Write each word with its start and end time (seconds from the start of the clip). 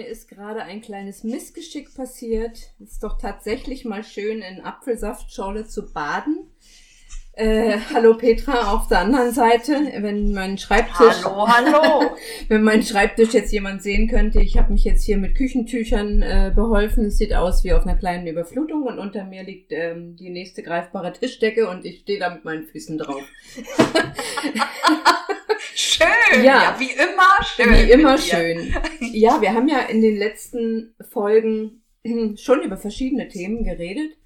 Mir 0.00 0.06
ist 0.06 0.30
gerade 0.30 0.62
ein 0.62 0.80
kleines 0.80 1.24
Missgeschick 1.24 1.94
passiert. 1.94 2.72
Ist 2.78 3.02
doch 3.02 3.18
tatsächlich 3.18 3.84
mal 3.84 4.02
schön 4.02 4.40
in 4.40 4.62
Apfelsaftschorle 4.62 5.66
zu 5.66 5.92
baden. 5.92 6.38
Äh, 7.34 7.76
hallo 7.92 8.16
Petra 8.16 8.72
auf 8.72 8.88
der 8.88 9.00
anderen 9.00 9.32
Seite. 9.32 9.74
Wenn 9.98 10.32
mein 10.32 10.56
Schreibtisch, 10.56 11.22
Hallo, 11.22 11.46
hallo. 11.46 12.16
wenn 12.48 12.62
mein 12.62 12.82
Schreibtisch 12.82 13.34
jetzt 13.34 13.52
jemand 13.52 13.82
sehen 13.82 14.08
könnte, 14.08 14.40
ich 14.40 14.56
habe 14.56 14.72
mich 14.72 14.84
jetzt 14.84 15.04
hier 15.04 15.18
mit 15.18 15.34
Küchentüchern 15.34 16.22
äh, 16.22 16.50
beholfen. 16.56 17.04
Es 17.04 17.18
sieht 17.18 17.34
aus 17.34 17.62
wie 17.62 17.74
auf 17.74 17.82
einer 17.82 17.98
kleinen 17.98 18.26
Überflutung 18.26 18.84
und 18.84 18.98
unter 18.98 19.24
mir 19.24 19.42
liegt 19.42 19.70
ähm, 19.72 20.16
die 20.16 20.30
nächste 20.30 20.62
greifbare 20.62 21.12
Tischdecke 21.12 21.68
und 21.68 21.84
ich 21.84 21.98
stehe 21.98 22.18
da 22.18 22.30
mit 22.30 22.46
meinen 22.46 22.64
Füßen 22.64 22.96
drauf. 22.96 23.22
Schön. 25.74 26.06
Ja. 26.36 26.42
Ja, 26.42 26.76
wie 26.78 26.90
immer 26.90 27.44
schön. 27.44 27.72
Wie 27.72 27.90
immer 27.90 28.18
schön. 28.18 28.74
Ja, 29.00 29.40
wir 29.40 29.54
haben 29.54 29.68
ja 29.68 29.80
in 29.80 30.00
den 30.00 30.16
letzten 30.16 30.94
Folgen 31.10 31.82
schon 32.36 32.62
über 32.62 32.76
verschiedene 32.76 33.28
Themen 33.28 33.64
geredet 33.64 34.16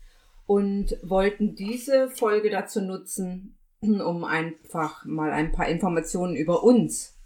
und 0.47 0.97
wollten 1.03 1.55
diese 1.55 2.09
Folge 2.09 2.51
dazu 2.51 2.81
nutzen, 2.81 3.57
um 3.81 4.25
einfach 4.25 5.05
mal 5.05 5.33
ein 5.33 5.53
paar 5.53 5.69
Informationen 5.69 6.37
über 6.37 6.63
uns, 6.63 7.17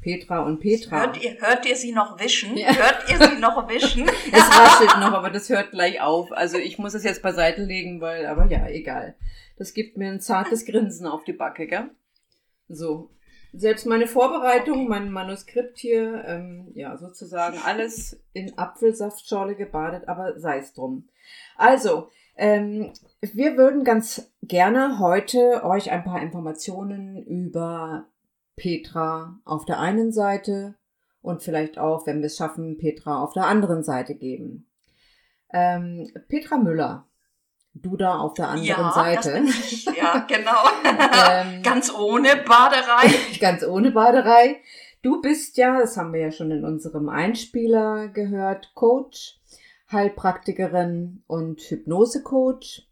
Petra 0.00 0.40
und 0.40 0.60
Petra. 0.60 1.00
Hört 1.00 1.22
ihr, 1.22 1.36
hört 1.40 1.66
ihr 1.66 1.76
sie 1.76 1.92
noch 1.92 2.18
wischen? 2.18 2.56
Ja. 2.56 2.74
Hört 2.74 3.10
ihr 3.10 3.18
sie 3.28 3.38
noch 3.38 3.68
wischen? 3.68 4.08
Es 4.32 4.58
raschelt 4.58 4.98
noch, 5.00 5.12
aber 5.12 5.30
das 5.30 5.48
hört 5.50 5.72
gleich 5.72 6.00
auf. 6.00 6.32
Also 6.32 6.56
ich 6.56 6.78
muss 6.78 6.94
es 6.94 7.04
jetzt 7.04 7.22
beiseite 7.22 7.62
legen, 7.62 8.00
weil, 8.00 8.26
aber 8.26 8.46
ja, 8.46 8.66
egal. 8.68 9.14
Das 9.56 9.74
gibt 9.74 9.98
mir 9.98 10.08
ein 10.08 10.20
zartes 10.20 10.64
Grinsen 10.64 11.06
auf 11.06 11.24
die 11.24 11.34
Backe, 11.34 11.66
gell? 11.66 11.90
So. 12.68 13.10
Selbst 13.52 13.86
meine 13.86 14.06
Vorbereitung, 14.06 14.86
mein 14.88 15.10
Manuskript 15.10 15.78
hier, 15.78 16.24
ähm, 16.26 16.70
ja, 16.74 16.96
sozusagen 16.96 17.58
alles 17.64 18.20
in 18.32 18.56
Apfelsaftschorle 18.56 19.56
gebadet, 19.56 20.08
aber 20.08 20.38
sei 20.38 20.58
es 20.58 20.72
drum. 20.72 21.08
Also, 21.56 22.08
ähm, 22.36 22.92
wir 23.20 23.56
würden 23.56 23.84
ganz 23.84 24.32
gerne 24.42 24.98
heute 24.98 25.64
euch 25.64 25.90
ein 25.90 26.04
paar 26.04 26.22
Informationen 26.22 27.22
über 27.26 28.06
Petra 28.56 29.38
auf 29.44 29.64
der 29.64 29.80
einen 29.80 30.12
Seite 30.12 30.76
und 31.22 31.42
vielleicht 31.42 31.78
auch, 31.78 32.06
wenn 32.06 32.20
wir 32.20 32.26
es 32.26 32.36
schaffen, 32.36 32.78
Petra 32.78 33.22
auf 33.22 33.32
der 33.32 33.46
anderen 33.46 33.82
Seite 33.82 34.14
geben. 34.14 34.68
Ähm, 35.52 36.10
Petra 36.28 36.56
Müller, 36.56 37.09
du 37.74 37.96
da 37.96 38.18
auf 38.18 38.34
der 38.34 38.48
anderen 38.48 38.66
ja, 38.66 38.92
Seite, 38.92 39.44
ich. 39.46 39.84
Ja, 39.84 40.18
genau. 40.28 40.64
Ähm, 40.84 41.62
Ganz 41.62 41.92
ohne 41.94 42.36
Baderei. 42.36 43.14
ganz 43.40 43.64
ohne 43.64 43.90
Baderei. 43.90 44.60
Du 45.02 45.20
bist 45.22 45.56
ja, 45.56 45.78
das 45.78 45.96
haben 45.96 46.12
wir 46.12 46.20
ja 46.20 46.30
schon 46.30 46.50
in 46.50 46.64
unserem 46.64 47.08
Einspieler 47.08 48.08
gehört, 48.08 48.72
Coach, 48.74 49.38
Heilpraktikerin 49.90 51.22
und 51.26 51.60
Hypnosecoach, 51.60 52.86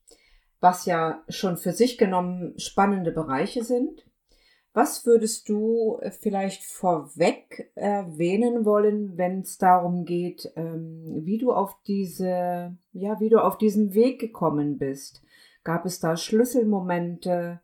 was 0.60 0.86
ja 0.86 1.22
schon 1.28 1.58
für 1.58 1.72
sich 1.72 1.98
genommen 1.98 2.58
spannende 2.58 3.12
Bereiche 3.12 3.62
sind. 3.62 4.07
Was 4.78 5.04
würdest 5.06 5.48
du 5.48 5.98
äh, 6.02 6.12
vielleicht 6.12 6.62
vorweg 6.62 7.72
erwähnen 7.74 8.64
wollen, 8.64 9.18
wenn 9.18 9.40
es 9.40 9.58
darum 9.58 10.04
geht, 10.04 10.52
ähm, 10.54 11.22
wie 11.24 11.36
du 11.36 11.50
auf 11.50 11.76
diese, 11.88 12.76
ja, 12.92 13.18
wie 13.18 13.28
du 13.28 13.42
auf 13.42 13.58
diesen 13.58 13.92
Weg 13.94 14.20
gekommen 14.20 14.78
bist? 14.78 15.20
Gab 15.64 15.84
es 15.84 15.98
da 15.98 16.16
Schlüsselmomente? 16.16 17.60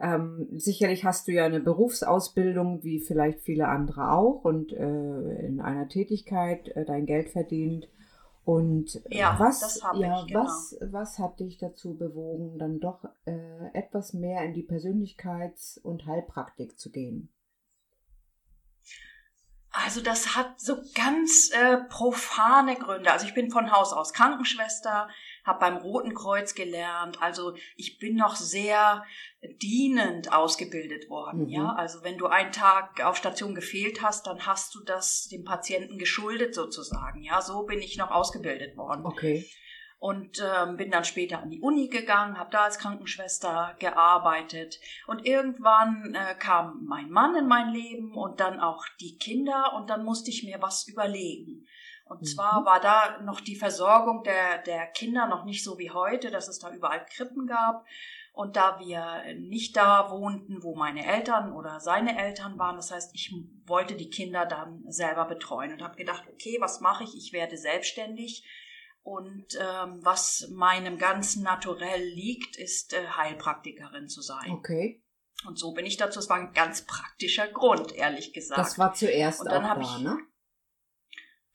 Ähm, 0.00 0.48
sicherlich 0.56 1.04
hast 1.04 1.28
du 1.28 1.32
ja 1.32 1.44
eine 1.44 1.60
Berufsausbildung, 1.60 2.82
wie 2.82 2.98
vielleicht 2.98 3.42
viele 3.42 3.68
andere 3.68 4.10
auch, 4.10 4.44
und 4.44 4.72
äh, 4.72 5.46
in 5.46 5.60
einer 5.60 5.86
Tätigkeit 5.86 6.66
äh, 6.70 6.84
dein 6.84 7.06
Geld 7.06 7.28
verdient. 7.28 7.88
Und 8.46 9.02
Ja, 9.10 9.34
was, 9.40 9.80
ja, 9.82 9.92
ich, 9.92 10.28
genau. 10.28 10.44
was, 10.44 10.76
was 10.80 11.18
hat 11.18 11.40
dich 11.40 11.58
dazu 11.58 11.96
bewogen, 11.96 12.60
dann 12.60 12.78
doch 12.78 13.04
äh, 13.24 13.72
etwas 13.74 14.12
mehr 14.12 14.44
in 14.44 14.54
die 14.54 14.62
Persönlichkeits- 14.62 15.80
und 15.80 16.06
Heilpraktik 16.06 16.78
zu 16.78 16.92
gehen? 16.92 17.28
Also 19.72 20.00
das 20.00 20.36
hat 20.36 20.60
so 20.60 20.76
ganz 20.94 21.50
äh, 21.50 21.78
profane 21.88 22.76
Gründe. 22.76 23.10
Also 23.10 23.26
ich 23.26 23.34
bin 23.34 23.50
von 23.50 23.72
Haus 23.72 23.92
aus 23.92 24.12
Krankenschwester, 24.12 25.08
habe 25.46 25.60
beim 25.60 25.76
Roten 25.76 26.12
Kreuz 26.14 26.54
gelernt. 26.54 27.22
Also 27.22 27.54
ich 27.76 27.98
bin 27.98 28.16
noch 28.16 28.34
sehr 28.36 29.04
dienend 29.62 30.32
ausgebildet 30.32 31.08
worden. 31.08 31.44
Mhm. 31.44 31.48
Ja, 31.48 31.74
also 31.74 32.02
wenn 32.02 32.18
du 32.18 32.26
einen 32.26 32.52
Tag 32.52 33.02
auf 33.04 33.16
Station 33.16 33.54
gefehlt 33.54 34.02
hast, 34.02 34.26
dann 34.26 34.44
hast 34.44 34.74
du 34.74 34.82
das 34.84 35.28
dem 35.28 35.44
Patienten 35.44 35.98
geschuldet 35.98 36.54
sozusagen. 36.54 37.22
Ja, 37.22 37.40
so 37.40 37.62
bin 37.62 37.78
ich 37.78 37.96
noch 37.96 38.10
ausgebildet 38.10 38.76
worden 38.76 39.06
Okay. 39.06 39.46
und 39.98 40.42
ähm, 40.42 40.76
bin 40.76 40.90
dann 40.90 41.04
später 41.04 41.40
an 41.40 41.50
die 41.50 41.60
Uni 41.60 41.88
gegangen, 41.88 42.38
habe 42.38 42.50
da 42.50 42.64
als 42.64 42.78
Krankenschwester 42.78 43.76
gearbeitet 43.78 44.80
und 45.06 45.24
irgendwann 45.24 46.14
äh, 46.14 46.34
kam 46.34 46.84
mein 46.84 47.08
Mann 47.10 47.36
in 47.36 47.46
mein 47.46 47.72
Leben 47.72 48.14
und 48.16 48.40
dann 48.40 48.58
auch 48.58 48.84
die 49.00 49.16
Kinder 49.16 49.74
und 49.76 49.88
dann 49.90 50.04
musste 50.04 50.30
ich 50.30 50.42
mir 50.42 50.60
was 50.60 50.88
überlegen. 50.88 51.66
Und 52.08 52.20
Mhm. 52.22 52.26
zwar 52.26 52.64
war 52.64 52.80
da 52.80 53.20
noch 53.22 53.40
die 53.40 53.56
Versorgung 53.56 54.22
der, 54.22 54.58
der 54.62 54.86
Kinder 54.86 55.26
noch 55.26 55.44
nicht 55.44 55.62
so 55.64 55.76
wie 55.78 55.90
heute, 55.90 56.30
dass 56.30 56.48
es 56.48 56.58
da 56.60 56.72
überall 56.72 57.04
Krippen 57.06 57.46
gab. 57.46 57.84
Und 58.32 58.56
da 58.56 58.78
wir 58.78 59.34
nicht 59.38 59.76
da 59.76 60.10
wohnten, 60.10 60.62
wo 60.62 60.74
meine 60.76 61.04
Eltern 61.06 61.52
oder 61.52 61.80
seine 61.80 62.18
Eltern 62.22 62.58
waren, 62.58 62.76
das 62.76 62.90
heißt, 62.92 63.14
ich 63.14 63.32
wollte 63.64 63.94
die 63.96 64.10
Kinder 64.10 64.44
dann 64.46 64.84
selber 64.88 65.24
betreuen 65.24 65.72
und 65.72 65.82
habe 65.82 65.96
gedacht, 65.96 66.24
okay, 66.30 66.58
was 66.60 66.80
mache 66.80 67.02
ich? 67.04 67.16
Ich 67.16 67.32
werde 67.32 67.56
selbstständig 67.56 68.44
und 69.02 69.46
ähm, 69.58 70.00
was 70.04 70.48
meinem 70.52 70.98
ganzen 70.98 71.42
Naturell 71.44 72.02
liegt, 72.04 72.56
ist 72.56 72.92
äh, 72.92 73.06
Heilpraktikerin 73.08 74.08
zu 74.08 74.20
sein. 74.20 74.50
Okay. 74.50 75.02
Und 75.46 75.58
so 75.58 75.72
bin 75.72 75.86
ich 75.86 75.96
dazu. 75.96 76.18
Es 76.18 76.28
war 76.28 76.36
ein 76.38 76.52
ganz 76.52 76.84
praktischer 76.86 77.48
Grund, 77.48 77.92
ehrlich 77.94 78.32
gesagt. 78.32 78.58
Das 78.60 78.78
war 78.78 78.92
zuerst 78.94 79.40
Und 79.40 79.50
dann 79.50 79.64
auch 79.64 79.74
da, 79.76 79.80
ich- 79.80 80.02
ne? 80.02 80.18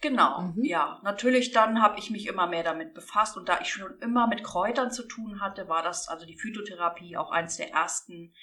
Genau, 0.01 0.41
Mhm. 0.41 0.63
ja. 0.63 0.99
Natürlich 1.03 1.51
dann 1.51 1.81
habe 1.81 1.99
ich 1.99 2.09
mich 2.09 2.25
immer 2.25 2.47
mehr 2.47 2.63
damit 2.63 2.93
befasst 2.95 3.37
und 3.37 3.47
da 3.47 3.61
ich 3.61 3.71
schon 3.71 3.99
immer 3.99 4.27
mit 4.27 4.43
Kräutern 4.43 4.91
zu 4.91 5.03
tun 5.03 5.39
hatte, 5.39 5.69
war 5.69 5.83
das 5.83 6.07
also 6.07 6.25
die 6.25 6.37
Phytotherapie 6.37 7.17
auch 7.17 7.31
eins 7.31 7.57
der 7.57 7.71
ersten 7.71 8.33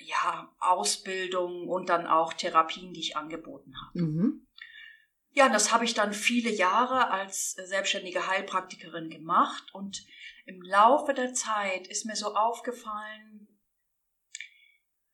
ja, 0.00 0.54
Ausbildungen 0.60 1.68
und 1.68 1.88
dann 1.88 2.06
auch 2.06 2.34
Therapien, 2.34 2.92
die 2.92 3.00
ich 3.00 3.16
angeboten 3.16 3.72
habe. 3.80 3.98
Mhm. 3.98 4.46
Ja, 5.30 5.48
das 5.48 5.72
habe 5.72 5.84
ich 5.84 5.94
dann 5.94 6.12
viele 6.12 6.50
Jahre 6.50 7.10
als 7.10 7.52
selbstständige 7.52 8.26
Heilpraktikerin 8.26 9.08
gemacht 9.08 9.72
und 9.72 10.04
im 10.46 10.60
Laufe 10.62 11.14
der 11.14 11.32
Zeit 11.32 11.86
ist 11.86 12.04
mir 12.04 12.16
so 12.16 12.34
aufgefallen, 12.34 13.48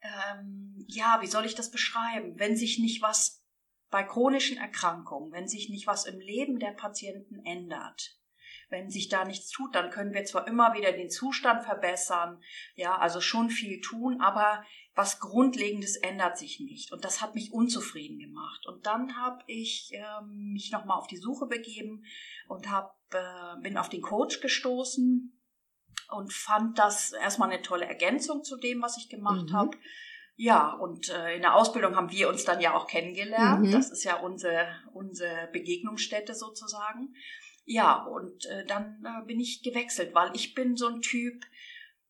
ähm, 0.00 0.84
ja, 0.88 1.18
wie 1.20 1.26
soll 1.26 1.44
ich 1.46 1.54
das 1.54 1.70
beschreiben? 1.70 2.38
Wenn 2.38 2.56
sich 2.56 2.78
nicht 2.78 3.02
was 3.02 3.43
bei 3.94 4.02
chronischen 4.02 4.58
Erkrankungen, 4.58 5.30
wenn 5.30 5.46
sich 5.46 5.68
nicht 5.68 5.86
was 5.86 6.04
im 6.04 6.18
Leben 6.18 6.58
der 6.58 6.72
Patienten 6.72 7.36
ändert, 7.46 8.18
wenn 8.68 8.90
sich 8.90 9.08
da 9.08 9.24
nichts 9.24 9.50
tut, 9.50 9.72
dann 9.76 9.90
können 9.90 10.12
wir 10.12 10.24
zwar 10.24 10.48
immer 10.48 10.74
wieder 10.74 10.90
den 10.90 11.10
Zustand 11.10 11.62
verbessern, 11.62 12.42
ja, 12.74 12.98
also 12.98 13.20
schon 13.20 13.50
viel 13.50 13.80
tun, 13.80 14.20
aber 14.20 14.64
was 14.96 15.20
Grundlegendes 15.20 15.94
ändert 15.94 16.36
sich 16.36 16.58
nicht. 16.58 16.90
Und 16.90 17.04
das 17.04 17.22
hat 17.22 17.36
mich 17.36 17.52
unzufrieden 17.52 18.18
gemacht. 18.18 18.66
Und 18.66 18.84
dann 18.84 19.16
habe 19.16 19.44
ich 19.46 19.92
ähm, 19.92 20.50
mich 20.54 20.72
nochmal 20.72 20.98
auf 20.98 21.06
die 21.06 21.18
Suche 21.18 21.46
begeben 21.46 22.04
und 22.48 22.68
hab, 22.68 22.98
äh, 23.12 23.60
bin 23.62 23.78
auf 23.78 23.90
den 23.90 24.02
Coach 24.02 24.40
gestoßen 24.40 25.40
und 26.08 26.32
fand 26.32 26.80
das 26.80 27.12
erstmal 27.12 27.48
eine 27.48 27.62
tolle 27.62 27.86
Ergänzung 27.86 28.42
zu 28.42 28.56
dem, 28.56 28.82
was 28.82 28.96
ich 28.96 29.08
gemacht 29.08 29.50
Mhm. 29.50 29.52
habe. 29.52 29.78
Ja, 30.36 30.72
und 30.72 31.10
äh, 31.10 31.36
in 31.36 31.42
der 31.42 31.54
Ausbildung 31.54 31.94
haben 31.94 32.10
wir 32.10 32.28
uns 32.28 32.44
dann 32.44 32.60
ja 32.60 32.74
auch 32.74 32.88
kennengelernt. 32.88 33.66
Mhm. 33.66 33.72
Das 33.72 33.90
ist 33.90 34.04
ja 34.04 34.16
unsere, 34.16 34.66
unsere 34.92 35.48
Begegnungsstätte 35.52 36.34
sozusagen. 36.34 37.14
Ja, 37.64 38.02
und 38.04 38.44
äh, 38.46 38.66
dann 38.66 39.04
äh, 39.04 39.24
bin 39.26 39.40
ich 39.40 39.62
gewechselt, 39.62 40.14
weil 40.14 40.30
ich 40.34 40.54
bin 40.54 40.76
so 40.76 40.88
ein 40.88 41.00
Typ, 41.02 41.44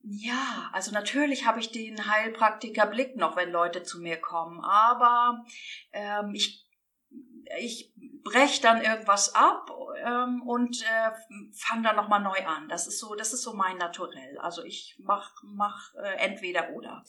Ja, 0.07 0.71
also 0.73 0.93
natürlich 0.93 1.47
habe 1.47 1.61
ich 1.61 1.73
den 1.73 2.07
Heilpraktikerblick 2.07 3.17
noch, 3.17 3.37
wenn 3.37 3.51
Leute 3.51 3.83
zu 3.85 4.01
mir 4.01 4.19
kommen, 4.21 4.61
aber 4.63 5.45
ähm, 5.93 6.35
ich, 6.35 6.67
ich 7.59 7.95
breche 8.23 8.61
dann 8.61 8.83
irgendwas 8.83 9.35
ab 9.35 9.71
ähm, 10.05 10.43
und 10.43 10.83
äh, 10.83 11.11
fange 11.55 11.85
dann 11.85 11.97
nochmal 11.97 12.21
neu 12.21 12.45
an. 12.47 12.69
Das 12.69 12.87
ist 12.87 12.99
so, 12.99 13.15
das 13.15 13.33
ist 13.33 13.43
so 13.43 13.55
mein 13.55 13.79
Naturell. 13.79 14.39
Also 14.39 14.63
ich 14.65 14.97
mach, 14.99 15.33
mach 15.43 15.95
äh, 15.95 16.17
entweder 16.19 16.71
oder. 16.71 17.05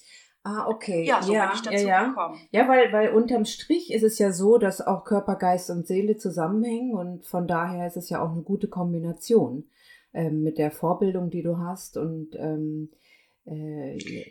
Ah, 0.47 0.67
okay. 0.67 1.03
Ja, 1.03 1.23
so 1.23 1.33
ja, 1.33 1.47
bin 1.47 1.55
ich 1.55 1.61
dazu 1.63 1.87
ja, 1.87 2.03
ja. 2.03 2.07
gekommen. 2.07 2.39
Ja, 2.51 2.67
weil, 2.67 2.93
weil 2.93 3.09
unterm 3.09 3.45
Strich 3.45 3.91
ist 3.91 4.03
es 4.03 4.19
ja 4.19 4.31
so, 4.31 4.59
dass 4.59 4.79
auch 4.79 5.03
Körper, 5.03 5.37
Geist 5.37 5.71
und 5.71 5.87
Seele 5.87 6.17
zusammenhängen 6.17 6.93
und 6.93 7.25
von 7.25 7.47
daher 7.47 7.87
ist 7.87 7.97
es 7.97 8.09
ja 8.09 8.21
auch 8.21 8.31
eine 8.31 8.43
gute 8.43 8.67
Kombination 8.67 9.65
ähm, 10.13 10.43
mit 10.43 10.59
der 10.59 10.69
Vorbildung, 10.69 11.31
die 11.31 11.41
du 11.41 11.57
hast 11.57 11.97
und 11.97 12.35
ähm, 12.35 12.91
äh, 12.91 13.14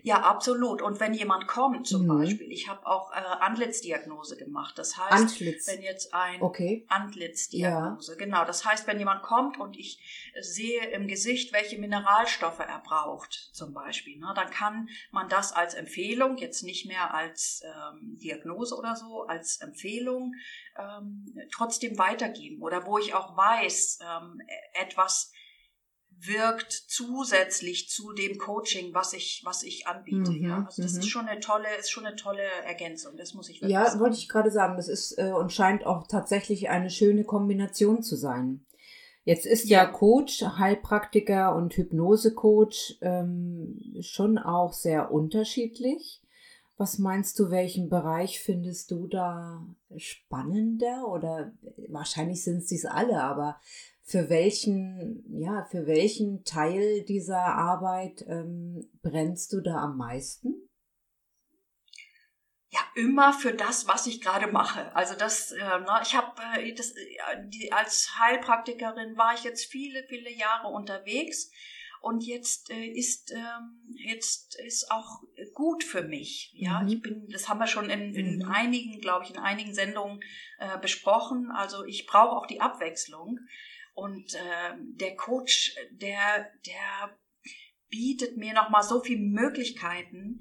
Ja, 0.02 0.22
absolut. 0.22 0.82
Und 0.82 0.98
wenn 0.98 1.14
jemand 1.14 1.46
kommt, 1.46 1.86
zum 1.86 2.02
Mhm. 2.06 2.18
Beispiel, 2.18 2.50
ich 2.50 2.68
habe 2.68 2.84
auch 2.84 3.12
äh, 3.12 3.14
Antlitzdiagnose 3.14 4.36
gemacht. 4.36 4.76
Das 4.76 4.96
heißt, 4.96 5.12
Antlitz. 5.12 5.68
wenn 5.68 5.82
jetzt 5.82 6.12
ein 6.12 6.42
Okay. 6.42 6.84
Antlitzdiagnose, 6.88 8.16
genau. 8.16 8.44
Das 8.44 8.64
heißt, 8.64 8.86
wenn 8.88 8.98
jemand 8.98 9.22
kommt 9.22 9.58
und 9.58 9.78
ich 9.78 10.00
sehe 10.40 10.84
im 10.90 11.06
Gesicht, 11.06 11.52
welche 11.52 11.78
Mineralstoffe 11.78 12.58
er 12.58 12.80
braucht, 12.84 13.32
zum 13.52 13.72
Beispiel, 13.72 14.18
ne, 14.18 14.32
dann 14.34 14.50
kann 14.50 14.88
man 15.12 15.28
das 15.28 15.52
als 15.52 15.74
Empfehlung, 15.74 16.36
jetzt 16.38 16.62
nicht 16.64 16.86
mehr 16.86 17.14
als 17.14 17.62
ähm, 17.64 18.18
Diagnose 18.18 18.76
oder 18.76 18.96
so, 18.96 19.22
als 19.22 19.58
Empfehlung 19.60 20.34
ähm, 20.76 21.32
trotzdem 21.52 21.98
weitergeben. 21.98 22.60
Oder 22.62 22.84
wo 22.84 22.98
ich 22.98 23.14
auch 23.14 23.36
weiß, 23.36 24.00
ähm, 24.02 24.40
etwas 24.72 25.30
wirkt 26.26 26.72
zusätzlich 26.72 27.88
zu 27.88 28.12
dem 28.12 28.38
Coaching, 28.38 28.94
was 28.94 29.12
ich, 29.12 29.42
was 29.44 29.62
ich 29.62 29.86
anbiete. 29.86 30.30
Mhm, 30.30 30.44
ja. 30.44 30.64
Also 30.66 30.82
das 30.82 30.94
mhm. 30.94 30.98
ist 31.00 31.08
schon 31.08 31.28
eine 31.28 31.40
tolle, 31.40 31.66
ist 31.78 31.90
schon 31.90 32.06
eine 32.06 32.16
tolle 32.16 32.42
Ergänzung. 32.64 33.16
Das 33.16 33.34
muss 33.34 33.48
ich 33.48 33.56
wirklich 33.60 33.72
Ja, 33.72 33.86
sagen. 33.86 34.00
wollte 34.00 34.16
ich 34.16 34.28
gerade 34.28 34.50
sagen, 34.50 34.76
das 34.76 34.88
ist 34.88 35.18
äh, 35.18 35.32
und 35.32 35.52
scheint 35.52 35.86
auch 35.86 36.06
tatsächlich 36.06 36.68
eine 36.68 36.90
schöne 36.90 37.24
Kombination 37.24 38.02
zu 38.02 38.16
sein. 38.16 38.64
Jetzt 39.24 39.46
ist 39.46 39.68
ja, 39.68 39.84
Ja. 39.84 39.90
Coach, 39.90 40.42
Heilpraktiker 40.42 41.54
und 41.54 41.74
Hypnosecoach 41.76 42.98
ähm, 43.00 43.80
schon 44.00 44.38
auch 44.38 44.72
sehr 44.72 45.10
unterschiedlich. 45.10 46.20
Was 46.76 46.98
meinst 46.98 47.38
du, 47.38 47.50
welchen 47.50 47.88
Bereich 47.88 48.40
findest 48.40 48.90
du 48.90 49.06
da 49.06 49.64
spannender? 49.96 51.08
Oder 51.08 51.52
wahrscheinlich 51.88 52.42
sind 52.42 52.58
es 52.58 52.66
dies 52.66 52.84
alle, 52.84 53.22
aber 53.22 53.60
für 54.04 54.28
welchen, 54.28 55.24
ja, 55.40 55.64
für 55.70 55.86
welchen 55.86 56.44
Teil 56.44 57.04
dieser 57.04 57.42
Arbeit 57.42 58.24
ähm, 58.28 58.90
brennst 59.02 59.52
du 59.52 59.60
da 59.62 59.76
am 59.76 59.96
meisten? 59.96 60.68
Ja, 62.68 62.80
immer 62.96 63.32
für 63.32 63.54
das, 63.54 63.88
was 63.88 64.06
ich 64.06 64.20
gerade 64.20 64.48
mache. 64.48 64.94
Also 64.94 65.14
das, 65.14 65.52
äh, 65.52 65.58
na, 65.86 66.02
ich 66.02 66.14
habe 66.14 66.32
äh, 66.58 66.74
das, 66.74 66.90
äh, 66.90 66.96
die, 67.46 67.72
als 67.72 68.10
Heilpraktikerin 68.18 69.16
war 69.16 69.32
ich 69.34 69.44
jetzt 69.44 69.64
viele, 69.66 70.04
viele 70.08 70.30
Jahre 70.30 70.68
unterwegs 70.68 71.50
und 72.02 72.22
jetzt 72.24 72.70
äh, 72.70 72.84
ist 72.84 73.30
ähm, 73.32 73.80
jetzt 73.96 74.56
ist 74.56 74.90
auch 74.90 75.22
gut 75.54 75.84
für 75.84 76.02
mich. 76.02 76.52
Ja, 76.54 76.82
Mhm. 76.82 76.88
ich 76.88 77.00
bin, 77.00 77.28
das 77.28 77.48
haben 77.48 77.58
wir 77.60 77.68
schon 77.68 77.88
in, 77.88 78.12
in 78.14 78.38
Mhm. 78.38 78.50
einigen, 78.52 79.00
glaube 79.00 79.24
ich, 79.24 79.30
in 79.30 79.38
einigen 79.38 79.72
Sendungen 79.72 80.20
äh, 80.58 80.76
besprochen. 80.78 81.50
Also 81.50 81.84
ich 81.84 82.06
brauche 82.06 82.36
auch 82.36 82.46
die 82.46 82.60
Abwechslung 82.60 83.38
und 83.94 84.34
äh, 84.34 84.76
der 85.00 85.16
Coach, 85.16 85.74
der 85.92 86.50
der 86.66 87.16
bietet 87.88 88.36
mir 88.36 88.54
noch 88.54 88.70
mal 88.70 88.82
so 88.82 89.00
viele 89.00 89.20
Möglichkeiten 89.20 90.40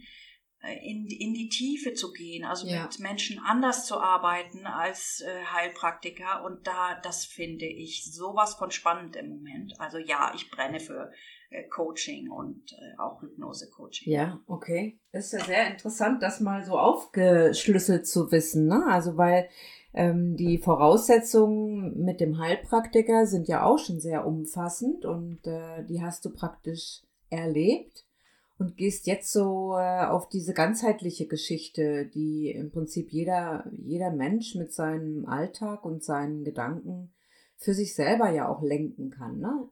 äh, 0.63 0.73
in, 0.89 1.05
in 1.07 1.33
die 1.33 1.49
Tiefe 1.49 1.93
zu 1.93 2.11
gehen, 2.11 2.45
also 2.45 2.65
Ja. 2.67 2.83
mit 2.83 2.99
Menschen 2.99 3.37
anders 3.39 3.85
zu 3.85 3.99
arbeiten 3.99 4.65
als 4.65 5.21
äh, 5.21 5.45
Heilpraktiker. 5.45 6.43
Und 6.43 6.65
da, 6.65 6.99
das 7.03 7.25
finde 7.25 7.65
ich 7.65 8.11
sowas 8.11 8.55
von 8.55 8.71
spannend 8.71 9.15
im 9.15 9.29
Moment. 9.29 9.73
Also 9.77 9.99
ja, 9.99 10.31
ich 10.33 10.49
brenne 10.49 10.79
für 10.79 11.11
äh, 11.51 11.67
Coaching 11.67 12.31
und 12.31 12.71
äh, 12.71 12.99
auch 12.99 13.21
Hypnose-Coaching. 13.21 14.11
Ja, 14.11 14.41
okay. 14.47 14.99
Das 15.11 15.25
ist 15.25 15.33
ja 15.33 15.45
sehr 15.45 15.67
interessant, 15.69 16.23
das 16.23 16.39
mal 16.39 16.63
so 16.63 16.79
aufgeschlüsselt 16.79 18.07
zu 18.07 18.31
wissen, 18.31 18.65
ne? 18.65 18.85
Also 18.87 19.15
weil 19.17 19.47
ähm, 19.93 20.35
die 20.35 20.57
Voraussetzungen 20.57 22.03
mit 22.03 22.19
dem 22.19 22.39
Heilpraktiker 22.39 23.27
sind 23.27 23.47
ja 23.47 23.63
auch 23.63 23.77
schon 23.77 23.99
sehr 23.99 24.25
umfassend 24.25 25.05
und 25.05 25.45
äh, 25.45 25.83
die 25.85 26.01
hast 26.01 26.25
du 26.25 26.31
praktisch 26.31 27.01
erlebt 27.29 28.05
und 28.57 28.77
gehst 28.77 29.07
jetzt 29.07 29.31
so 29.31 29.75
äh, 29.77 30.05
auf 30.05 30.29
diese 30.29 30.53
ganzheitliche 30.53 31.27
Geschichte, 31.27 32.05
die 32.07 32.51
im 32.51 32.71
Prinzip 32.71 33.11
jeder, 33.11 33.65
jeder 33.71 34.11
Mensch 34.11 34.55
mit 34.55 34.73
seinem 34.73 35.25
Alltag 35.27 35.85
und 35.85 36.03
seinen 36.03 36.43
Gedanken 36.43 37.13
für 37.57 37.73
sich 37.73 37.95
selber 37.95 38.29
ja 38.29 38.47
auch 38.47 38.61
lenken 38.61 39.11
kann, 39.11 39.39
ne? 39.39 39.69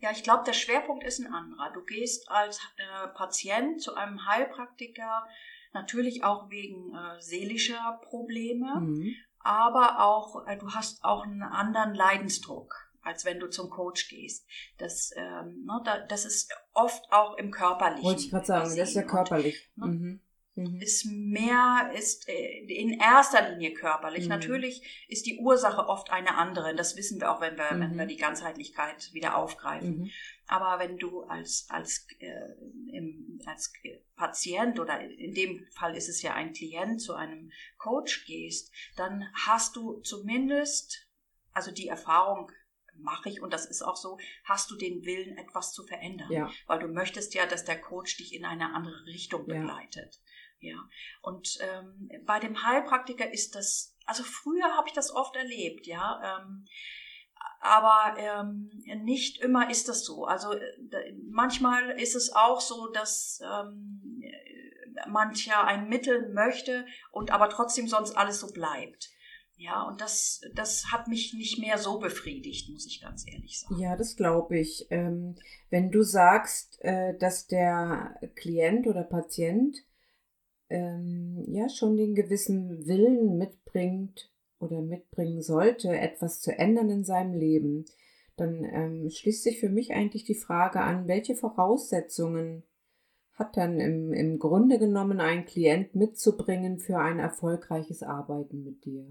Ja, 0.00 0.10
ich 0.10 0.24
glaube, 0.24 0.42
der 0.44 0.52
Schwerpunkt 0.52 1.04
ist 1.04 1.20
ein 1.20 1.32
anderer. 1.32 1.70
Du 1.72 1.84
gehst 1.84 2.28
als 2.28 2.58
äh, 2.76 3.08
Patient 3.14 3.80
zu 3.80 3.94
einem 3.94 4.26
Heilpraktiker, 4.26 5.24
natürlich 5.72 6.24
auch 6.24 6.50
wegen 6.50 6.92
äh, 6.92 7.20
seelischer 7.20 8.00
Probleme. 8.02 8.80
Mhm. 8.80 9.14
Aber 9.44 10.00
auch 10.00 10.46
äh, 10.46 10.56
du 10.56 10.70
hast 10.70 11.02
auch 11.04 11.24
einen 11.24 11.42
anderen 11.42 11.94
Leidensdruck, 11.94 12.74
als 13.02 13.24
wenn 13.24 13.40
du 13.40 13.48
zum 13.48 13.70
Coach 13.70 14.08
gehst. 14.08 14.46
Das, 14.78 15.10
ähm, 15.16 15.64
ne, 15.64 15.80
da, 15.84 15.98
das 16.06 16.24
ist 16.24 16.52
oft 16.72 17.04
auch 17.10 17.36
im 17.36 17.50
körperlichen. 17.50 18.04
Wollte 18.04 18.22
ich 18.22 18.30
gerade 18.30 18.46
sagen, 18.46 18.64
das 18.64 18.72
ist 18.72 18.94
ja 18.94 19.02
gesehen. 19.02 19.08
körperlich. 19.08 19.70
ne? 19.76 19.86
Mhm. 19.86 20.20
Mhm. 20.54 20.80
Ist 20.80 21.06
mehr, 21.06 21.92
ist 21.94 22.28
äh, 22.28 22.58
in 22.66 23.00
erster 23.00 23.50
Linie 23.50 23.72
körperlich. 23.72 24.24
Mhm. 24.24 24.30
Natürlich 24.30 25.06
ist 25.08 25.24
die 25.24 25.38
Ursache 25.38 25.88
oft 25.88 26.10
eine 26.10 26.36
andere. 26.36 26.74
Das 26.74 26.96
wissen 26.96 27.20
wir 27.20 27.32
auch, 27.32 27.40
wenn 27.40 27.56
wir, 27.56 27.70
wenn 27.70 27.92
Mhm. 27.92 27.98
wir 27.98 28.06
die 28.06 28.18
Ganzheitlichkeit 28.18 29.12
wieder 29.14 29.36
aufgreifen. 29.36 30.00
Mhm. 30.00 30.10
Aber 30.46 30.78
wenn 30.78 30.98
du 30.98 31.22
als, 31.22 31.66
als, 31.70 32.06
äh, 32.18 32.28
im, 32.92 33.40
als 33.46 33.72
Patient 34.16 34.78
oder 34.78 35.00
in 35.00 35.32
dem 35.32 35.66
Fall 35.70 35.96
ist 35.96 36.10
es 36.10 36.20
ja 36.20 36.34
ein 36.34 36.52
Klient 36.52 37.00
zu 37.00 37.14
einem 37.14 37.50
Coach 37.78 38.26
gehst, 38.26 38.70
dann 38.96 39.24
hast 39.46 39.76
du 39.76 40.00
zumindest, 40.00 41.08
also 41.52 41.70
die 41.70 41.88
Erfahrung 41.88 42.50
mache 42.94 43.30
ich 43.30 43.40
und 43.40 43.54
das 43.54 43.64
ist 43.64 43.82
auch 43.82 43.96
so, 43.96 44.18
hast 44.44 44.70
du 44.70 44.76
den 44.76 45.04
Willen, 45.06 45.38
etwas 45.38 45.72
zu 45.72 45.84
verändern. 45.84 46.30
Ja. 46.30 46.50
Weil 46.66 46.80
du 46.80 46.88
möchtest 46.88 47.34
ja, 47.34 47.46
dass 47.46 47.64
der 47.64 47.80
Coach 47.80 48.18
dich 48.18 48.34
in 48.34 48.44
eine 48.44 48.74
andere 48.74 49.06
Richtung 49.06 49.46
begleitet. 49.46 50.14
Ja. 50.14 50.31
Und 51.20 51.58
ähm, 51.60 52.08
bei 52.26 52.38
dem 52.38 52.62
Heilpraktiker 52.62 53.32
ist 53.32 53.54
das, 53.54 53.96
also 54.06 54.22
früher 54.22 54.76
habe 54.76 54.88
ich 54.88 54.94
das 54.94 55.14
oft 55.14 55.36
erlebt, 55.36 55.86
ja. 55.86 56.40
Ähm, 56.40 56.64
aber 57.60 58.16
ähm, 58.18 58.70
nicht 59.04 59.40
immer 59.40 59.70
ist 59.70 59.88
das 59.88 60.04
so. 60.04 60.24
Also 60.24 60.52
äh, 60.52 61.12
manchmal 61.30 61.90
ist 62.00 62.16
es 62.16 62.32
auch 62.34 62.60
so, 62.60 62.88
dass 62.88 63.40
ähm, 63.42 64.20
äh, 64.20 65.08
mancher 65.08 65.64
ein 65.64 65.88
Mittel 65.88 66.32
möchte 66.32 66.86
und 67.12 67.30
aber 67.30 67.48
trotzdem 67.48 67.86
sonst 67.86 68.16
alles 68.16 68.40
so 68.40 68.52
bleibt. 68.52 69.10
Ja, 69.56 69.82
und 69.84 70.00
das, 70.00 70.40
das 70.54 70.86
hat 70.90 71.06
mich 71.06 71.34
nicht 71.34 71.60
mehr 71.60 71.78
so 71.78 72.00
befriedigt, 72.00 72.68
muss 72.70 72.84
ich 72.84 73.00
ganz 73.00 73.24
ehrlich 73.28 73.60
sagen. 73.60 73.78
Ja, 73.78 73.96
das 73.96 74.16
glaube 74.16 74.58
ich. 74.58 74.86
Ähm, 74.90 75.36
wenn 75.70 75.92
du 75.92 76.02
sagst, 76.02 76.78
äh, 76.80 77.16
dass 77.18 77.46
der 77.46 78.18
Klient 78.34 78.88
oder 78.88 79.04
Patient 79.04 79.76
ähm, 80.72 81.44
ja 81.48 81.68
schon 81.68 81.96
den 81.96 82.14
gewissen 82.14 82.86
Willen 82.86 83.36
mitbringt 83.36 84.32
oder 84.58 84.80
mitbringen 84.80 85.42
sollte, 85.42 85.88
etwas 85.90 86.40
zu 86.40 86.56
ändern 86.56 86.90
in 86.90 87.04
seinem 87.04 87.34
Leben, 87.34 87.84
dann 88.36 88.64
ähm, 88.64 89.10
schließt 89.10 89.42
sich 89.42 89.60
für 89.60 89.68
mich 89.68 89.92
eigentlich 89.92 90.24
die 90.24 90.34
Frage 90.34 90.80
an, 90.80 91.06
welche 91.06 91.34
Voraussetzungen 91.34 92.62
hat 93.34 93.56
dann 93.56 93.80
im, 93.80 94.12
im 94.12 94.38
Grunde 94.38 94.78
genommen 94.78 95.20
ein 95.20 95.44
Klient 95.44 95.94
mitzubringen 95.94 96.78
für 96.78 96.98
ein 96.98 97.18
erfolgreiches 97.18 98.02
Arbeiten 98.02 98.62
mit 98.62 98.84
dir? 98.84 99.06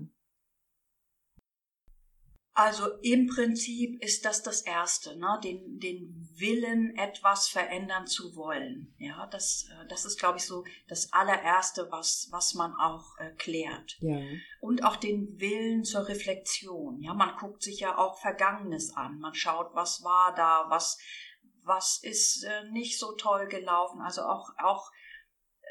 Also 2.53 2.87
im 3.01 3.27
Prinzip 3.27 4.03
ist 4.03 4.25
das 4.25 4.43
das 4.43 4.61
Erste, 4.61 5.17
ne? 5.17 5.39
den, 5.41 5.79
den 5.79 6.29
Willen, 6.35 6.97
etwas 6.97 7.47
verändern 7.47 8.07
zu 8.07 8.35
wollen. 8.35 8.93
Ja, 8.97 9.25
das, 9.27 9.69
äh, 9.71 9.87
das 9.87 10.03
ist, 10.03 10.19
glaube 10.19 10.37
ich, 10.37 10.45
so 10.45 10.65
das 10.89 11.13
allererste, 11.13 11.87
was, 11.91 12.27
was 12.31 12.53
man 12.53 12.73
auch 12.75 13.17
äh, 13.19 13.31
klärt. 13.37 13.97
Ja. 14.01 14.19
Und 14.59 14.83
auch 14.83 14.97
den 14.97 15.39
Willen 15.39 15.85
zur 15.85 16.09
Reflexion. 16.09 17.01
Ja, 17.01 17.13
man 17.13 17.37
guckt 17.37 17.63
sich 17.63 17.79
ja 17.79 17.97
auch 17.97 18.19
Vergangenes 18.19 18.97
an. 18.97 19.19
Man 19.19 19.33
schaut, 19.33 19.73
was 19.73 20.03
war 20.03 20.35
da, 20.35 20.65
was, 20.67 20.99
was 21.63 21.99
ist 22.03 22.43
äh, 22.43 22.69
nicht 22.71 22.99
so 22.99 23.13
toll 23.13 23.47
gelaufen. 23.47 24.01
Also 24.01 24.23
auch, 24.23 24.49
auch 24.57 24.91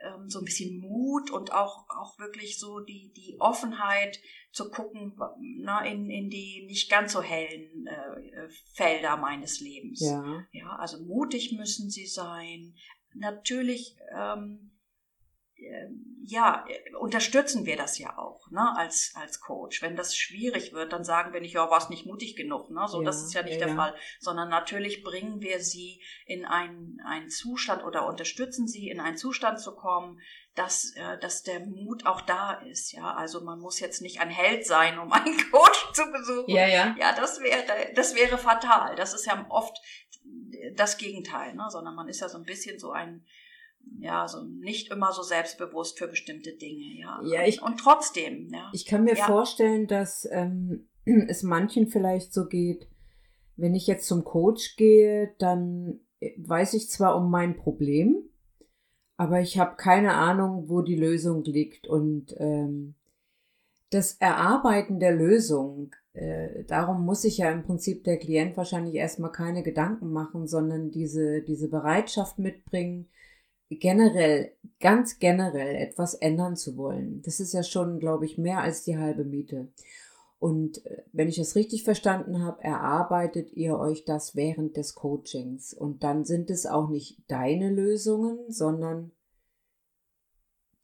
ähm, 0.05 0.29
so 0.29 0.39
ein 0.41 0.45
bisschen 0.45 0.79
Mut 0.79 1.31
und 1.31 1.53
auch, 1.53 1.87
auch 1.89 2.19
wirklich 2.19 2.59
so 2.59 2.81
die, 2.81 3.13
die 3.17 3.37
Offenheit 3.39 4.19
zu 4.53 4.71
gucken 4.71 5.17
na, 5.59 5.85
in, 5.85 6.11
in 6.11 6.29
die 6.29 6.65
nicht 6.67 6.91
ganz 6.91 7.13
so 7.13 7.23
hellen 7.23 7.87
äh, 7.87 8.49
Felder 8.75 9.17
meines 9.17 9.61
Lebens. 9.61 10.01
Ja. 10.01 10.45
ja. 10.53 10.77
Also 10.77 11.03
mutig 11.03 11.53
müssen 11.53 11.91
sie 11.91 12.07
sein. 12.07 12.75
Natürlich 13.15 13.97
ähm, 14.17 14.73
ja, 16.23 16.65
unterstützen 16.99 17.67
wir 17.67 17.77
das 17.77 17.99
ja 17.99 18.17
auch, 18.19 18.51
ne, 18.51 18.77
als, 18.77 19.13
als 19.15 19.41
Coach. 19.41 19.83
Wenn 19.83 19.97
das 19.97 20.17
schwierig 20.17 20.73
wird, 20.73 20.93
dann 20.93 21.05
sagen 21.05 21.33
wir 21.33 21.41
nicht, 21.41 21.55
ja, 21.55 21.71
warst 21.71 21.91
nicht 21.91 22.07
mutig 22.07 22.37
genug, 22.37 22.71
ne, 22.71 22.87
so, 22.89 23.01
Ja, 23.01 23.05
das 23.05 23.23
ist 23.23 23.35
ja 23.35 23.43
nicht 23.43 23.55
ja, 23.55 23.67
der 23.67 23.69
ja. 23.69 23.75
Fall, 23.75 23.95
sondern 24.19 24.49
natürlich 24.49 25.03
bringen 25.03 25.41
wir 25.41 25.61
sie 25.61 26.03
in 26.27 26.45
einen, 26.45 26.99
einen 27.05 27.31
Zustand 27.31 27.85
oder 27.85 28.07
unterstützen 28.07 28.67
sie 28.69 28.89
in 28.89 29.01
einen 29.01 29.17
Zustand 29.17 29.61
zu 29.61 29.75
kommen, 29.75 30.21
dass, 30.55 30.93
äh, 30.97 31.19
dass 31.19 31.43
der 31.43 31.61
Mut 31.61 32.07
auch 32.07 32.21
da 32.21 32.53
ist, 32.53 32.93
ja. 32.93 33.15
Also 33.15 33.41
man 33.43 33.59
muss 33.59 33.81
jetzt 33.81 34.03
nicht 34.03 34.21
ein 34.21 34.31
Held 34.31 34.67
sein, 34.67 34.99
um 34.99 35.13
einen 35.13 35.37
Coach 35.51 35.93
zu 35.93 36.11
besuchen. 36.11 36.51
Ja, 36.51 36.67
ja. 36.67 36.95
Ja, 36.99 37.15
das 37.15 37.41
wäre, 37.41 37.65
das 37.95 38.15
wäre 38.15 38.39
fatal. 38.39 38.95
Das 38.97 39.15
ist 39.15 39.27
ja 39.27 39.47
oft 39.49 39.77
das 40.75 40.99
Gegenteil, 40.99 41.55
ne? 41.55 41.67
sondern 41.71 41.95
man 41.95 42.09
ist 42.09 42.21
ja 42.21 42.29
so 42.29 42.39
ein 42.39 42.45
bisschen 42.45 42.79
so 42.79 42.93
ein, 42.93 43.25
ja, 43.99 44.27
so 44.29 44.43
nicht 44.43 44.91
immer 44.91 45.13
so 45.13 45.23
selbstbewusst 45.23 45.99
für 45.99 46.09
bestimmte 46.09 46.53
Dinge, 46.53 46.99
ja. 46.99 47.21
Ja, 47.25 47.47
ich- 47.47 47.63
und 47.63 47.79
trotzdem, 47.79 48.49
ja. 48.53 48.71
Ich 48.73 48.87
kann 48.87 49.05
mir 49.05 49.15
Ja. 49.17 49.27
vorstellen, 49.27 49.87
dass 49.87 50.27
ähm, 50.31 50.89
es 51.29 51.43
manchen 51.43 51.89
vielleicht 51.89 52.33
so 52.33 52.47
geht, 52.47 52.89
wenn 53.57 53.75
ich 53.75 53.87
jetzt 53.87 54.07
zum 54.07 54.25
Coach 54.25 54.77
gehe, 54.77 55.35
dann 55.39 56.01
äh, 56.21 56.33
weiß 56.39 56.75
ich 56.75 56.89
zwar 56.89 57.17
um 57.17 57.31
mein 57.31 57.57
Problem, 57.57 58.17
aber 59.17 59.41
ich 59.41 59.59
habe 59.59 59.77
keine 59.77 60.15
Ahnung, 60.15 60.71
wo 60.71 60.81
die 60.81 60.97
Lösung 60.97 61.45
liegt. 61.45 61.87
Und 61.87 62.35
ähm, 62.39 62.95
das 63.91 64.15
Erarbeiten 64.15 64.99
der 64.99 65.13
Lösung, 65.13 65.95
äh, 66.15 66.65
darum 66.65 67.05
muss 67.05 67.23
sich 67.23 67.37
ja 67.37 67.51
im 67.51 67.63
Prinzip 67.65 68.05
der 68.05 68.19
Klient 68.19 68.57
wahrscheinlich 68.57 68.95
erstmal 68.95 69.31
keine 69.31 69.63
Gedanken 69.63 70.11
machen, 70.11 70.47
sondern 70.47 70.91
diese, 70.91 71.43
diese 71.43 71.69
Bereitschaft 71.69 72.39
mitbringen, 72.39 73.11
generell, 73.71 74.53
ganz 74.81 75.19
generell 75.19 75.77
etwas 75.77 76.15
ändern 76.15 76.57
zu 76.57 76.77
wollen. 76.77 77.23
Das 77.23 77.41
ist 77.41 77.53
ja 77.53 77.63
schon, 77.63 78.01
glaube 78.01 78.27
ich, 78.27 78.39
mehr 78.39 78.61
als 78.61 78.83
die 78.83 78.99
halbe 78.99 79.25
Miete. 79.25 79.73
Und 80.39 80.85
äh, 80.87 81.03
wenn 81.13 81.29
ich 81.29 81.37
das 81.37 81.55
richtig 81.55 81.85
verstanden 81.85 82.43
habe, 82.43 82.63
erarbeitet 82.65 83.53
ihr 83.53 83.79
euch 83.79 84.05
das 84.05 84.35
während 84.35 84.77
des 84.77 84.95
Coachings. 84.95 85.75
Und 85.75 86.03
dann 86.03 86.25
sind 86.25 86.51
es 86.51 86.67
auch 86.67 86.89
nicht 86.89 87.23
deine 87.29 87.71
Lösungen, 87.71 88.51
sondern 88.51 89.13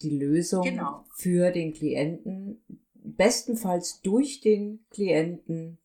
die 0.02 0.19
Lösung 0.19 0.62
Genau. 0.62 1.05
für 1.14 1.50
den 1.50 1.73
Klienten, 1.73 2.62
bestenfalls 2.93 4.02
durch 4.02 4.40
den 4.40 4.85
Klienten 4.90 5.78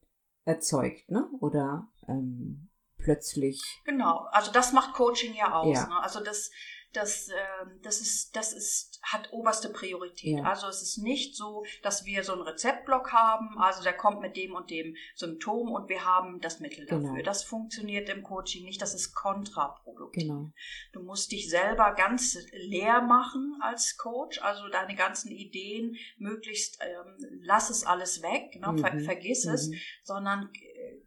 erzeugt, 0.43 1.09
ne? 1.09 1.29
Oder 1.39 1.87
ähm, 2.07 2.67
plötzlich. 2.97 3.61
Genau, 3.85 4.25
also 4.31 4.51
das 4.51 4.73
macht 4.73 4.93
Coaching 4.93 5.33
ja 5.33 5.53
aus. 5.53 5.75
Ja. 5.77 5.87
Ne? 5.87 6.03
Also 6.03 6.21
das, 6.23 6.51
das, 6.93 7.29
ähm, 7.29 7.79
das 7.83 8.01
ist, 8.01 8.35
das 8.35 8.53
ist, 8.53 8.99
hat 9.03 9.31
oberste 9.31 9.69
Priorität. 9.69 10.37
Ja. 10.39 10.43
Also 10.43 10.67
es 10.67 10.81
ist 10.81 10.97
nicht 10.97 11.35
so, 11.35 11.63
dass 11.83 12.05
wir 12.05 12.23
so 12.23 12.33
einen 12.33 12.41
Rezeptblock 12.41 13.11
haben, 13.11 13.57
also 13.57 13.81
der 13.83 13.93
kommt 13.93 14.21
mit 14.21 14.35
dem 14.35 14.53
und 14.53 14.69
dem 14.69 14.95
Symptom 15.15 15.71
und 15.71 15.89
wir 15.89 16.05
haben 16.05 16.39
das 16.41 16.59
Mittel 16.59 16.85
dafür. 16.85 17.11
Genau. 17.11 17.23
Das 17.23 17.43
funktioniert 17.43 18.09
im 18.09 18.23
Coaching 18.23 18.65
nicht, 18.65 18.81
das 18.81 18.93
ist 18.93 19.13
kontraproduktiv. 19.13 20.23
Genau. 20.23 20.51
Du 20.93 21.01
musst 21.01 21.31
dich 21.31 21.49
selber 21.49 21.93
ganz 21.95 22.37
leer 22.51 23.01
machen 23.01 23.57
als 23.61 23.97
Coach, 23.97 24.41
also 24.41 24.67
deine 24.69 24.95
ganzen 24.95 25.31
Ideen 25.31 25.95
möglichst, 26.17 26.79
ähm, 26.81 27.41
lass 27.43 27.69
es 27.69 27.85
alles 27.85 28.21
weg, 28.21 28.59
ne? 28.59 28.77
Ver 28.77 28.93
Mhm. 28.93 29.05
vergiss 29.05 29.45
es, 29.45 29.69
Mhm. 29.69 29.75
sondern 30.03 30.49
äh, 30.53 31.01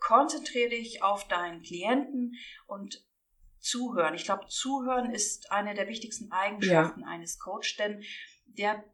konzentriere 0.00 0.70
dich 0.70 1.02
auf 1.02 1.26
deinen 1.28 1.62
Klienten 1.62 2.34
und 2.66 3.04
zuhören. 3.64 4.14
Ich 4.14 4.24
glaube, 4.24 4.46
zuhören 4.48 5.10
ist 5.10 5.50
eine 5.50 5.74
der 5.74 5.88
wichtigsten 5.88 6.30
Eigenschaften 6.30 7.02
eines 7.04 7.38
Coach, 7.38 7.76
denn 7.76 8.02
der 8.46 8.84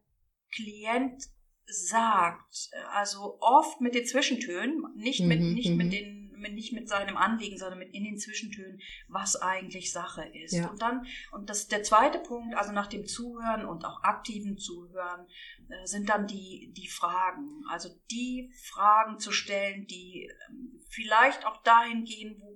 Klient 0.51 1.23
sagt, 1.65 2.69
äh, 2.71 2.77
also 2.93 3.37
oft 3.39 3.81
mit 3.81 3.95
den 3.95 4.05
Zwischentönen, 4.05 4.83
nicht 4.95 5.21
mit, 5.21 5.39
Mhm, 5.39 5.53
nicht 5.53 5.69
mhm. 5.71 5.77
mit 5.77 5.93
den, 5.93 6.31
mit, 6.37 6.53
nicht 6.53 6.73
mit 6.73 6.89
seinem 6.89 7.17
Anliegen, 7.17 7.57
sondern 7.57 7.79
mit 7.79 7.93
in 7.93 8.03
den 8.03 8.17
Zwischentönen, 8.17 8.79
was 9.07 9.35
eigentlich 9.35 9.91
Sache 9.91 10.23
ist. 10.43 10.53
Ja. 10.53 10.69
Und 10.69 10.81
dann, 10.81 11.05
und 11.31 11.49
das 11.49 11.67
der 11.67 11.83
zweite 11.83 12.17
Punkt, 12.19 12.55
also 12.55 12.71
nach 12.71 12.87
dem 12.87 13.05
Zuhören 13.05 13.65
und 13.65 13.85
auch 13.85 14.01
aktiven 14.03 14.57
Zuhören, 14.57 15.27
äh, 15.69 15.85
sind 15.85 16.09
dann 16.09 16.27
die, 16.27 16.73
die 16.75 16.87
Fragen. 16.87 17.63
Also 17.69 17.89
die 18.09 18.51
Fragen 18.63 19.19
zu 19.19 19.31
stellen, 19.31 19.85
die 19.85 20.29
ähm, 20.49 20.81
vielleicht 20.89 21.45
auch 21.45 21.61
dahin 21.63 22.03
gehen, 22.03 22.35
wo, 22.39 22.51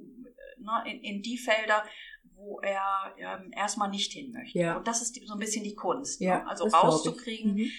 ne, 0.66 0.84
in, 0.92 1.00
in 1.02 1.22
die 1.22 1.38
Felder, 1.38 1.86
wo 2.34 2.60
er 2.60 3.16
ähm, 3.18 3.52
erstmal 3.56 3.90
nicht 3.90 4.12
hin 4.12 4.32
möchte. 4.34 4.60
Ja. 4.60 4.76
Und 4.78 4.88
das 4.88 5.02
ist 5.02 5.16
die, 5.16 5.26
so 5.26 5.34
ein 5.34 5.40
bisschen 5.40 5.64
die 5.64 5.76
Kunst. 5.76 6.20
Ja, 6.20 6.40
ne? 6.40 6.50
Also 6.50 6.66
rauszukriegen, 6.68 7.54
Mhm. 7.54 7.72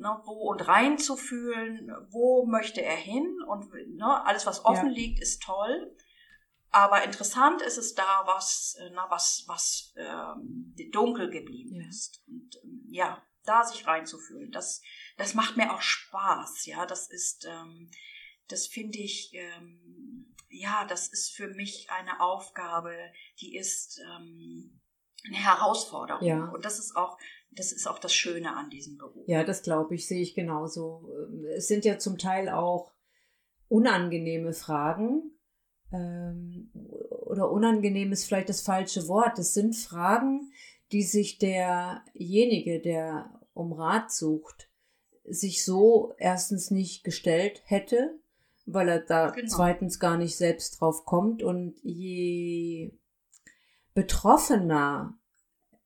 ne, 0.00 0.20
wo 0.24 0.50
und 0.50 0.66
reinzufühlen, 0.66 1.90
wo 2.10 2.44
möchte 2.46 2.82
er 2.82 2.96
hin 2.96 3.36
und 3.46 3.70
ne, 3.94 4.24
alles, 4.26 4.46
was 4.46 4.64
offen 4.64 4.88
Ja. 4.88 4.92
liegt, 4.92 5.20
ist 5.20 5.42
toll. 5.42 5.94
Aber 6.74 7.04
interessant 7.04 7.60
ist 7.60 7.76
es 7.76 7.94
da, 7.94 8.22
was, 8.24 8.76
äh, 8.80 8.90
na, 8.94 9.06
was, 9.10 9.44
was 9.46 9.92
ähm, 9.96 10.74
dunkel 10.90 11.30
geblieben 11.30 11.80
Ja. 11.82 11.88
ist. 11.88 12.22
Und 12.26 12.56
ähm, 12.64 12.86
ja, 12.88 13.22
da 13.44 13.62
sich 13.64 13.86
reinzufühlen, 13.86 14.50
das, 14.52 14.80
das 15.18 15.34
macht 15.34 15.56
mir 15.56 15.72
auch 15.72 15.82
Spaß. 15.82 16.64
Ja, 16.66 16.86
das 16.86 17.10
ist, 17.10 17.46
ähm, 17.46 17.90
das 18.52 18.66
finde 18.66 18.98
ich, 18.98 19.32
ähm, 19.34 20.34
ja, 20.48 20.86
das 20.88 21.08
ist 21.08 21.30
für 21.34 21.48
mich 21.48 21.88
eine 21.90 22.20
Aufgabe, 22.20 22.94
die 23.40 23.56
ist 23.56 24.00
ähm, 24.00 24.80
eine 25.26 25.36
Herausforderung. 25.36 26.26
Ja. 26.26 26.50
Und 26.50 26.64
das 26.64 26.78
ist 26.78 26.94
auch, 26.94 27.18
das 27.50 27.72
ist 27.72 27.86
auch 27.86 27.98
das 27.98 28.14
Schöne 28.14 28.54
an 28.54 28.70
diesem 28.70 28.98
Beruf. 28.98 29.26
Ja, 29.26 29.44
das 29.44 29.62
glaube 29.62 29.94
ich, 29.94 30.06
sehe 30.06 30.20
ich 30.20 30.34
genauso. 30.34 31.08
Ähm, 31.10 31.46
Es 31.56 31.68
sind 31.68 31.84
ja 31.84 31.98
zum 31.98 32.18
Teil 32.18 32.48
auch 32.48 32.92
unangenehme 33.68 34.52
Fragen. 34.52 35.38
Ähm, 35.92 36.70
oder 36.74 37.50
unangenehm 37.50 38.12
ist 38.12 38.24
vielleicht 38.24 38.48
das 38.48 38.62
falsche 38.62 39.08
Wort. 39.08 39.38
Es 39.38 39.54
sind 39.54 39.74
Fragen, 39.74 40.52
die 40.92 41.02
sich 41.02 41.38
derjenige, 41.38 42.80
der 42.80 43.40
um 43.54 43.72
Rat 43.72 44.12
sucht, 44.12 44.70
sich 45.24 45.64
so 45.64 46.14
erstens 46.18 46.70
nicht 46.70 47.04
gestellt 47.04 47.62
hätte, 47.64 48.18
weil 48.66 48.88
er 48.88 49.00
da 49.00 49.30
Genau. 49.30 49.48
zweitens 49.48 49.98
gar 49.98 50.16
nicht 50.16 50.36
selbst 50.36 50.80
drauf 50.80 51.04
kommt. 51.04 51.42
Und 51.42 51.74
je 51.82 52.92
betroffener 53.94 55.14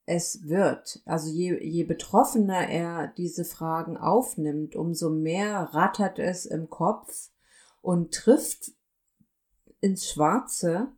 es 0.08 0.46
wird, 0.48 1.00
also 1.04 1.28
je, 1.28 1.58
je 1.64 1.82
betroffener 1.82 2.68
er 2.68 3.08
diese 3.16 3.44
Fragen 3.44 3.96
aufnimmt, 3.96 4.76
umso 4.76 5.10
mehr 5.10 5.70
rattert 5.72 6.20
es 6.20 6.46
im 6.46 6.70
Kopf 6.70 7.30
und 7.82 8.14
trifft 8.14 8.70
ins 9.80 10.08
Schwarze, 10.08 10.92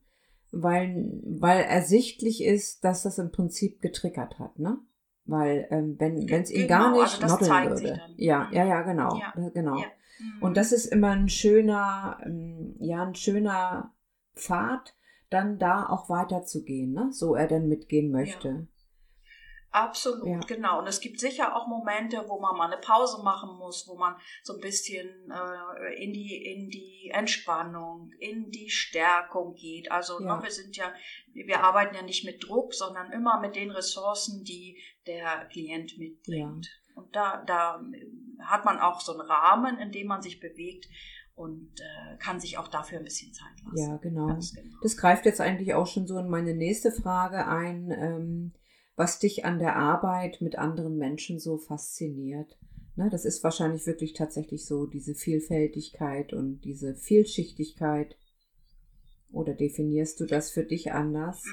weil, 0.53 1.11
weil 1.25 1.63
ersichtlich 1.63 2.45
ist, 2.45 2.85
dass 2.85 3.03
das 3.03 3.19
im 3.19 3.33
Prinzip 3.33 3.81
getriggert 3.81 4.39
hat, 4.39 4.59
ne? 4.59 4.79
Weil 5.25 5.67
ähm, 5.71 5.97
wenn 5.99 6.17
es 6.31 6.51
ihn 6.51 6.69
gar 6.69 6.91
Genau, 6.91 7.03
nicht 7.03 7.23
also 7.23 7.41
würde. 7.41 8.01
Ja, 8.17 8.45
Mhm. 8.45 8.53
ja, 8.55 8.65
ja, 8.67 8.83
genau. 8.83 9.17
Ja. 9.17 9.49
genau. 9.51 9.77
Ja. 9.79 9.87
Mhm. 10.19 10.43
Und 10.43 10.57
das 10.57 10.73
ist 10.73 10.87
immer 10.87 11.11
ein 11.11 11.29
schöner, 11.29 12.19
ähm, 12.25 12.77
ja, 12.81 13.05
ein 13.05 13.15
schöner 13.15 13.95
Pfad, 14.35 14.95
dann 15.31 15.59
da 15.59 15.89
auch 15.89 16.09
weiterzugehen, 16.09 16.93
ne? 16.93 17.09
so 17.13 17.35
er 17.35 17.47
denn 17.49 17.69
mitgehen 17.69 18.11
möchte. 18.11 18.69
Absolut, 19.71 20.27
Ja. 20.27 20.39
genau. 20.41 20.79
Und 20.79 20.87
es 20.87 21.01
gibt 21.01 21.21
sicher 21.21 21.55
auch 21.55 21.67
Momente, 21.67 22.25
wo 22.27 22.41
man 22.41 22.57
mal 22.57 22.73
eine 22.73 22.81
Pause 22.81 23.23
machen 23.23 23.59
muss, 23.59 23.87
wo 23.87 23.97
man 23.97 24.17
so 24.43 24.55
ein 24.55 24.61
bisschen 24.61 25.31
äh, 25.31 26.03
in 26.03 26.15
die 26.15 26.43
in 26.43 26.71
die 26.71 27.11
Entspannung, 27.13 28.11
in 28.19 28.51
die 28.51 28.71
Stärkung 28.71 29.55
geht. 29.55 29.93
Also 29.93 30.21
Ja. 30.21 30.37
ne, 30.37 30.43
wir 30.43 30.51
sind 30.51 30.75
ja, 30.77 30.91
wir 31.35 31.63
arbeiten 31.63 31.95
ja 31.95 32.03
nicht 32.03 32.25
mit 32.25 32.43
Druck, 32.49 32.73
sondern 32.73 33.13
immer 33.13 33.41
mit 33.41 33.57
den 33.57 33.71
Ressourcen, 33.71 34.43
die 34.43 34.83
der 35.07 35.47
Klient 35.53 35.99
mitbringt. 35.99 36.78
Und 36.99 37.15
da 37.15 37.43
da 37.47 37.81
hat 38.41 38.65
man 38.65 38.79
auch 38.79 39.01
so 39.01 39.13
einen 39.13 39.23
Rahmen, 39.23 39.79
in 39.79 39.93
dem 39.93 40.07
man 40.07 40.23
sich 40.23 40.41
bewegt 40.41 40.89
und 41.35 41.81
äh, 41.81 42.17
kann 42.19 42.41
sich 42.41 42.59
auch 42.59 42.69
dafür 42.69 42.99
ein 42.99 43.05
bisschen 43.05 43.33
Zeit 43.33 43.63
lassen. 43.65 43.79
Ja, 43.79 43.97
genau. 43.99 44.27
Genau. 44.27 44.77
Das 44.83 44.97
greift 44.97 45.25
jetzt 45.25 45.41
eigentlich 45.41 45.75
auch 45.75 45.87
schon 45.87 46.07
so 46.07 46.19
in 46.19 46.29
meine 46.29 46.55
nächste 46.55 46.91
Frage 46.91 47.47
ein, 47.47 47.91
ähm, 47.91 48.53
was 48.97 49.21
dich 49.21 49.45
an 49.45 49.61
der 49.61 49.77
Arbeit 49.77 50.41
mit 50.41 50.59
anderen 50.59 50.97
Menschen 50.97 51.39
so 51.39 51.57
fasziniert. 51.57 52.59
Ne, 52.97 53.09
das 53.11 53.25
ist 53.25 53.45
wahrscheinlich 53.45 53.87
wirklich 53.87 54.13
tatsächlich 54.15 54.67
so, 54.67 54.87
diese 54.87 55.15
Vielfältigkeit 55.15 56.33
und 56.33 56.63
diese 56.63 56.97
Vielschichtigkeit. 56.97 58.17
Oder 59.31 59.55
definierst 59.55 60.19
du 60.19 60.27
das 60.27 60.51
für 60.51 60.65
dich 60.65 60.91
anders? 60.91 61.45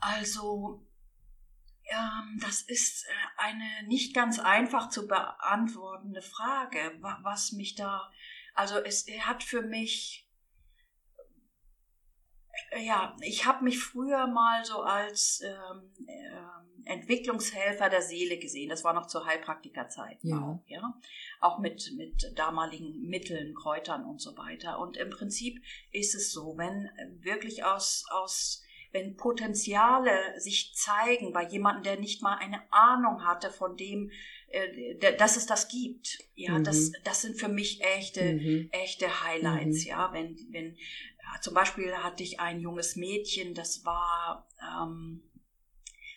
Also, 0.00 0.82
das 2.40 2.62
ist 2.62 3.04
äh, 3.04 3.10
eine 3.36 3.86
nicht 3.86 4.14
ganz 4.14 4.38
einfach 4.38 4.88
zu 4.90 5.06
beantwortende 5.06 6.22
Frage, 6.22 6.78
was 7.00 7.52
mich 7.52 7.74
da, 7.74 8.10
also 8.54 8.78
es 8.78 9.06
hat 9.20 9.42
für 9.42 9.62
mich, 9.62 10.28
äh, 12.70 12.84
ja, 12.84 13.16
ich 13.22 13.46
habe 13.46 13.64
mich 13.64 13.82
früher 13.82 14.26
mal 14.28 14.64
so 14.64 14.82
als 14.82 15.42
ähm, 15.44 15.92
ähm, 16.06 16.84
Entwicklungshelfer 16.84 17.90
der 17.90 18.02
Seele 18.02 18.38
gesehen. 18.38 18.68
Das 18.68 18.84
war 18.84 18.94
noch 18.94 19.06
zur 19.06 19.26
Heilpraktikerzeit. 19.26 20.18
Ja. 20.22 20.38
Auch, 20.38 20.64
ja. 20.66 20.94
Auch 21.40 21.58
mit, 21.58 21.92
mit 21.96 22.32
damaligen 22.36 23.02
Mitteln, 23.08 23.54
Kräutern 23.54 24.04
und 24.04 24.20
so 24.20 24.36
weiter. 24.36 24.78
Und 24.78 24.96
im 24.96 25.10
Prinzip 25.10 25.62
ist 25.90 26.14
es 26.14 26.32
so, 26.32 26.56
wenn 26.56 26.88
wirklich 27.22 27.64
aus, 27.64 28.04
aus 28.10 28.62
wenn 28.92 29.16
Potenziale 29.16 30.38
sich 30.38 30.74
zeigen 30.74 31.32
bei 31.32 31.44
jemandem, 31.44 31.84
der 31.84 31.98
nicht 31.98 32.22
mal 32.22 32.36
eine 32.36 32.60
Ahnung 32.72 33.24
hatte 33.24 33.50
von 33.50 33.76
dem, 33.76 34.10
äh, 34.48 34.96
dass 35.16 35.36
es 35.36 35.46
das 35.46 35.68
gibt. 35.68 36.18
Ja, 36.34 36.58
mhm. 36.58 36.64
das, 36.64 36.92
das 37.04 37.22
sind 37.22 37.38
für 37.38 37.48
mich 37.48 37.82
echte, 37.82 38.34
mhm. 38.34 38.68
echte 38.72 39.24
Highlights. 39.24 39.84
Mhm. 39.84 39.88
Ja, 39.88 40.12
wenn, 40.12 40.36
wenn, 40.50 40.76
ja, 40.76 41.40
zum 41.40 41.54
Beispiel 41.54 41.92
hatte 41.92 42.22
ich 42.22 42.40
ein 42.40 42.60
junges 42.60 42.96
Mädchen, 42.96 43.54
das 43.54 43.84
war, 43.84 44.48
ähm, 44.60 45.22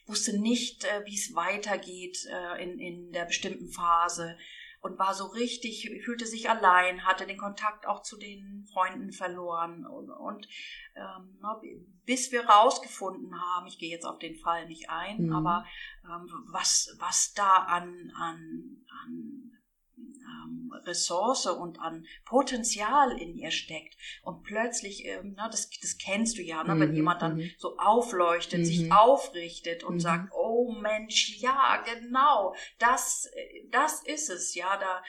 wusste 0.07 0.39
nicht, 0.39 0.85
äh, 0.85 1.05
wie 1.05 1.15
es 1.15 1.35
weitergeht 1.35 2.25
äh, 2.29 2.63
in, 2.63 2.79
in 2.79 3.11
der 3.11 3.25
bestimmten 3.25 3.69
Phase 3.69 4.37
und 4.83 4.99
war 4.99 5.13
so 5.13 5.27
richtig, 5.27 5.89
fühlte 6.03 6.25
sich 6.25 6.49
allein, 6.49 7.05
hatte 7.05 7.25
den 7.25 7.37
Kontakt 7.37 7.87
auch 7.87 8.01
zu 8.01 8.17
den 8.17 8.67
Freunden 8.73 9.13
verloren 9.13 9.85
und, 9.85 10.09
und 10.11 10.47
ähm, 10.95 11.39
bis 12.05 12.33
wir 12.33 12.45
rausgefunden 12.45 13.33
haben, 13.33 13.65
ich 13.65 13.79
gehe 13.79 13.89
jetzt 13.89 14.05
auf 14.05 14.19
den 14.19 14.35
Fall 14.35 14.67
nicht 14.67 14.89
ein, 14.89 15.27
mhm. 15.27 15.35
aber 15.35 15.65
ähm, 16.03 16.29
was, 16.51 16.95
was 16.99 17.33
da 17.33 17.53
an, 17.63 18.11
an, 18.15 18.83
an 19.05 19.51
ähm, 19.97 20.73
Ressource 20.85 21.45
und 21.47 21.79
an 21.79 22.05
Potenzial 22.25 23.17
in 23.19 23.35
ihr 23.35 23.51
steckt. 23.51 23.95
Und 24.23 24.43
plötzlich, 24.43 25.05
ähm, 25.05 25.33
na, 25.37 25.49
das, 25.49 25.69
das 25.81 25.97
kennst 25.97 26.37
du 26.37 26.41
ja, 26.41 26.63
ne, 26.63 26.75
mhm, 26.75 26.79
wenn 26.79 26.95
jemand 26.95 27.21
dann 27.21 27.37
mhm. 27.37 27.51
so 27.57 27.77
aufleuchtet, 27.77 28.59
mhm. 28.59 28.65
sich 28.65 28.91
aufrichtet 28.91 29.83
und 29.83 29.95
mhm. 29.95 29.99
sagt, 29.99 30.33
oh 30.33 30.71
Mensch, 30.73 31.37
ja, 31.37 31.81
genau, 31.85 32.53
das, 32.79 33.29
das 33.73 34.03
ist 34.05 34.29
es, 34.29 34.53
ja, 34.53 34.77
da, 34.79 35.01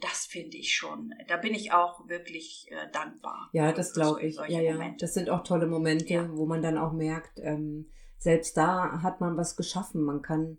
das 0.00 0.26
finde 0.26 0.56
ich 0.56 0.74
schon, 0.74 1.12
da 1.26 1.36
bin 1.36 1.52
ich 1.52 1.72
auch 1.72 2.08
wirklich 2.08 2.66
äh, 2.70 2.90
dankbar. 2.92 3.50
Ja, 3.52 3.72
das 3.72 3.92
glaube 3.92 4.22
ich. 4.22 4.36
Ja, 4.36 4.60
ja, 4.60 4.72
Momente. 4.74 4.98
das 5.00 5.14
sind 5.14 5.28
auch 5.28 5.42
tolle 5.42 5.66
Momente, 5.66 6.14
ja. 6.14 6.28
wo 6.30 6.46
man 6.46 6.62
dann 6.62 6.78
auch 6.78 6.92
merkt, 6.92 7.40
ähm, 7.40 7.90
selbst 8.18 8.56
da 8.56 9.02
hat 9.02 9.20
man 9.20 9.36
was 9.36 9.56
geschaffen. 9.56 10.02
Man 10.02 10.22
kann 10.22 10.58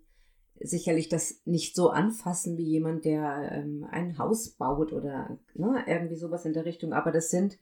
sicherlich 0.60 1.10
das 1.10 1.42
nicht 1.46 1.76
so 1.76 1.90
anfassen 1.90 2.58
wie 2.58 2.66
jemand, 2.66 3.06
der 3.06 3.50
ähm, 3.52 3.88
ein 3.90 4.18
Haus 4.18 4.52
baut 4.52 4.94
oder 4.94 5.40
ne, 5.54 5.84
irgendwie 5.88 6.16
sowas 6.16 6.46
in 6.46 6.54
der 6.54 6.66
Richtung. 6.66 6.94
Aber 6.94 7.12
das 7.12 7.30
sind, 7.30 7.58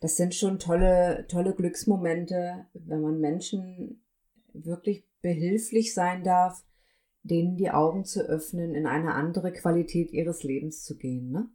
das 0.00 0.16
sind 0.16 0.34
schon 0.34 0.58
tolle, 0.58 1.26
tolle 1.28 1.54
Glücksmomente, 1.54 2.66
wenn 2.74 3.00
man 3.00 3.18
Menschen 3.18 4.02
wirklich 4.52 5.06
behilflich 5.22 5.94
sein 5.94 6.22
darf, 6.22 6.64
denen 7.22 7.56
die 7.56 7.70
Augen 7.70 8.04
zu 8.04 8.20
öffnen, 8.20 8.74
in 8.74 8.86
eine 8.86 9.14
andere 9.14 9.52
Qualität 9.52 10.12
ihres 10.12 10.42
Lebens 10.42 10.82
zu 10.82 10.96
gehen. 10.96 11.30
Ne? 11.30 11.48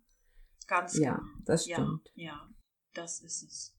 Ganz 0.67 0.97
ja, 0.97 1.15
genau. 1.15 1.27
das 1.45 1.65
stimmt. 1.65 2.11
Ja, 2.15 2.25
ja, 2.25 2.49
das 2.93 3.21
ist 3.21 3.43
es. 3.43 3.77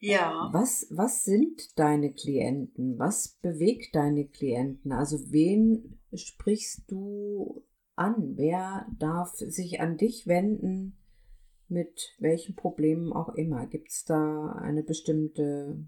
Ja. 0.00 0.48
Was, 0.52 0.86
was 0.90 1.24
sind 1.24 1.76
deine 1.78 2.12
Klienten? 2.12 2.98
Was 2.98 3.38
bewegt 3.42 3.94
deine 3.94 4.28
Klienten? 4.28 4.92
Also 4.92 5.32
wen 5.32 6.00
sprichst 6.14 6.90
du 6.90 7.64
an? 7.96 8.34
Wer 8.36 8.86
darf 8.98 9.34
sich 9.34 9.80
an 9.80 9.96
dich 9.96 10.26
wenden? 10.26 10.96
Mit 11.66 12.14
welchen 12.18 12.54
Problemen 12.54 13.12
auch 13.12 13.34
immer? 13.34 13.66
Gibt 13.66 13.90
es 13.90 14.04
da 14.04 14.52
eine 14.52 14.82
bestimmte, 14.82 15.84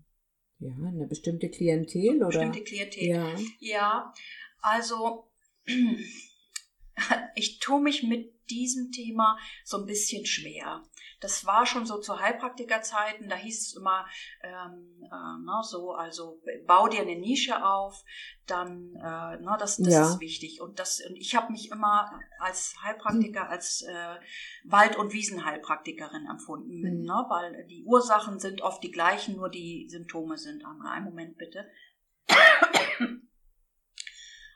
ja, 0.58 0.74
eine 0.74 1.06
bestimmte 1.06 1.48
Klientel 1.48 2.16
oder? 2.16 2.26
Bestimmte 2.26 2.62
Klientel. 2.64 3.08
Ja. 3.08 3.34
ja, 3.60 4.14
also 4.62 5.30
ich 7.34 7.58
tue 7.58 7.80
mich 7.80 8.02
mit 8.02 8.34
diesem 8.50 8.90
Thema 8.90 9.38
so 9.64 9.78
ein 9.78 9.86
bisschen 9.86 10.26
schwer. 10.26 10.82
Das 11.20 11.44
war 11.44 11.66
schon 11.66 11.84
so 11.84 12.00
zu 12.00 12.18
Heilpraktikerzeiten, 12.18 13.28
da 13.28 13.36
hieß 13.36 13.60
es 13.60 13.76
immer 13.76 14.06
ähm, 14.42 15.02
äh, 15.04 15.38
na, 15.44 15.62
so, 15.62 15.92
also 15.92 16.40
bau 16.66 16.88
dir 16.88 17.02
eine 17.02 17.16
Nische 17.16 17.64
auf, 17.64 18.04
dann, 18.46 18.94
äh, 18.96 19.38
na, 19.40 19.56
das, 19.58 19.76
das 19.76 19.92
ja. 19.92 20.08
ist 20.08 20.20
wichtig. 20.20 20.60
Und, 20.60 20.78
das, 20.78 21.00
und 21.06 21.16
ich 21.16 21.36
habe 21.36 21.52
mich 21.52 21.70
immer 21.70 22.10
als 22.38 22.74
Heilpraktiker, 22.82 23.48
als 23.48 23.82
äh, 23.82 24.16
Wald- 24.64 24.96
und 24.96 25.12
Wiesenheilpraktikerin 25.12 26.26
empfunden, 26.26 26.80
mhm. 26.80 27.02
ne, 27.02 27.26
weil 27.28 27.66
die 27.66 27.84
Ursachen 27.84 28.38
sind 28.38 28.62
oft 28.62 28.82
die 28.82 28.90
gleichen, 28.90 29.36
nur 29.36 29.50
die 29.50 29.88
Symptome 29.90 30.38
sind 30.38 30.64
andere. 30.64 30.90
Einen 30.90 31.04
Moment 31.04 31.36
bitte. 31.36 31.70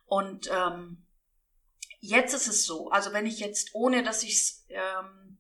Und 0.07 0.49
ähm, 0.53 1.07
jetzt 2.01 2.35
ist 2.35 2.47
es 2.47 2.67
so, 2.67 2.91
also 2.91 3.13
wenn 3.13 3.27
ich 3.27 3.41
jetzt, 3.41 3.71
ohne 3.75 4.03
dass 4.03 4.23
ich 4.23 4.35
es 4.35 4.67
ähm, 4.69 5.39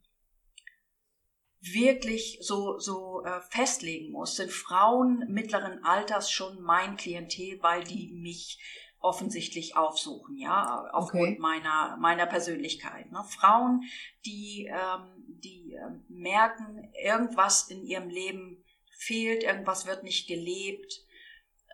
wirklich 1.61 2.38
so, 2.40 2.79
so 2.79 3.22
äh, 3.24 3.40
festlegen 3.50 4.12
muss, 4.12 4.37
sind 4.37 4.53
Frauen 4.53 5.24
mittleren 5.29 5.85
Alters 5.85 6.31
schon 6.31 6.62
mein 6.62 6.96
Klientel, 6.96 7.59
weil 7.62 7.85
die 7.85 8.12
mich 8.12 8.59
offensichtlich 9.05 9.77
aufsuchen, 9.77 10.38
ja, 10.38 10.88
aufgrund 10.92 11.33
okay. 11.33 11.38
meiner, 11.38 11.98
meiner 11.98 12.27
Persönlichkeit. 12.27 13.12
Ne? 13.12 13.22
Frauen, 13.29 13.83
die, 14.24 14.70
ähm, 14.72 15.24
die 15.29 15.74
äh, 15.74 15.90
merken, 16.09 16.90
irgendwas 17.03 17.68
in 17.68 17.85
ihrem 17.85 18.09
Leben 18.09 18.64
fehlt, 18.98 19.42
irgendwas 19.42 19.87
wird 19.87 20.05
nicht 20.05 20.27
gelebt. 20.27 21.04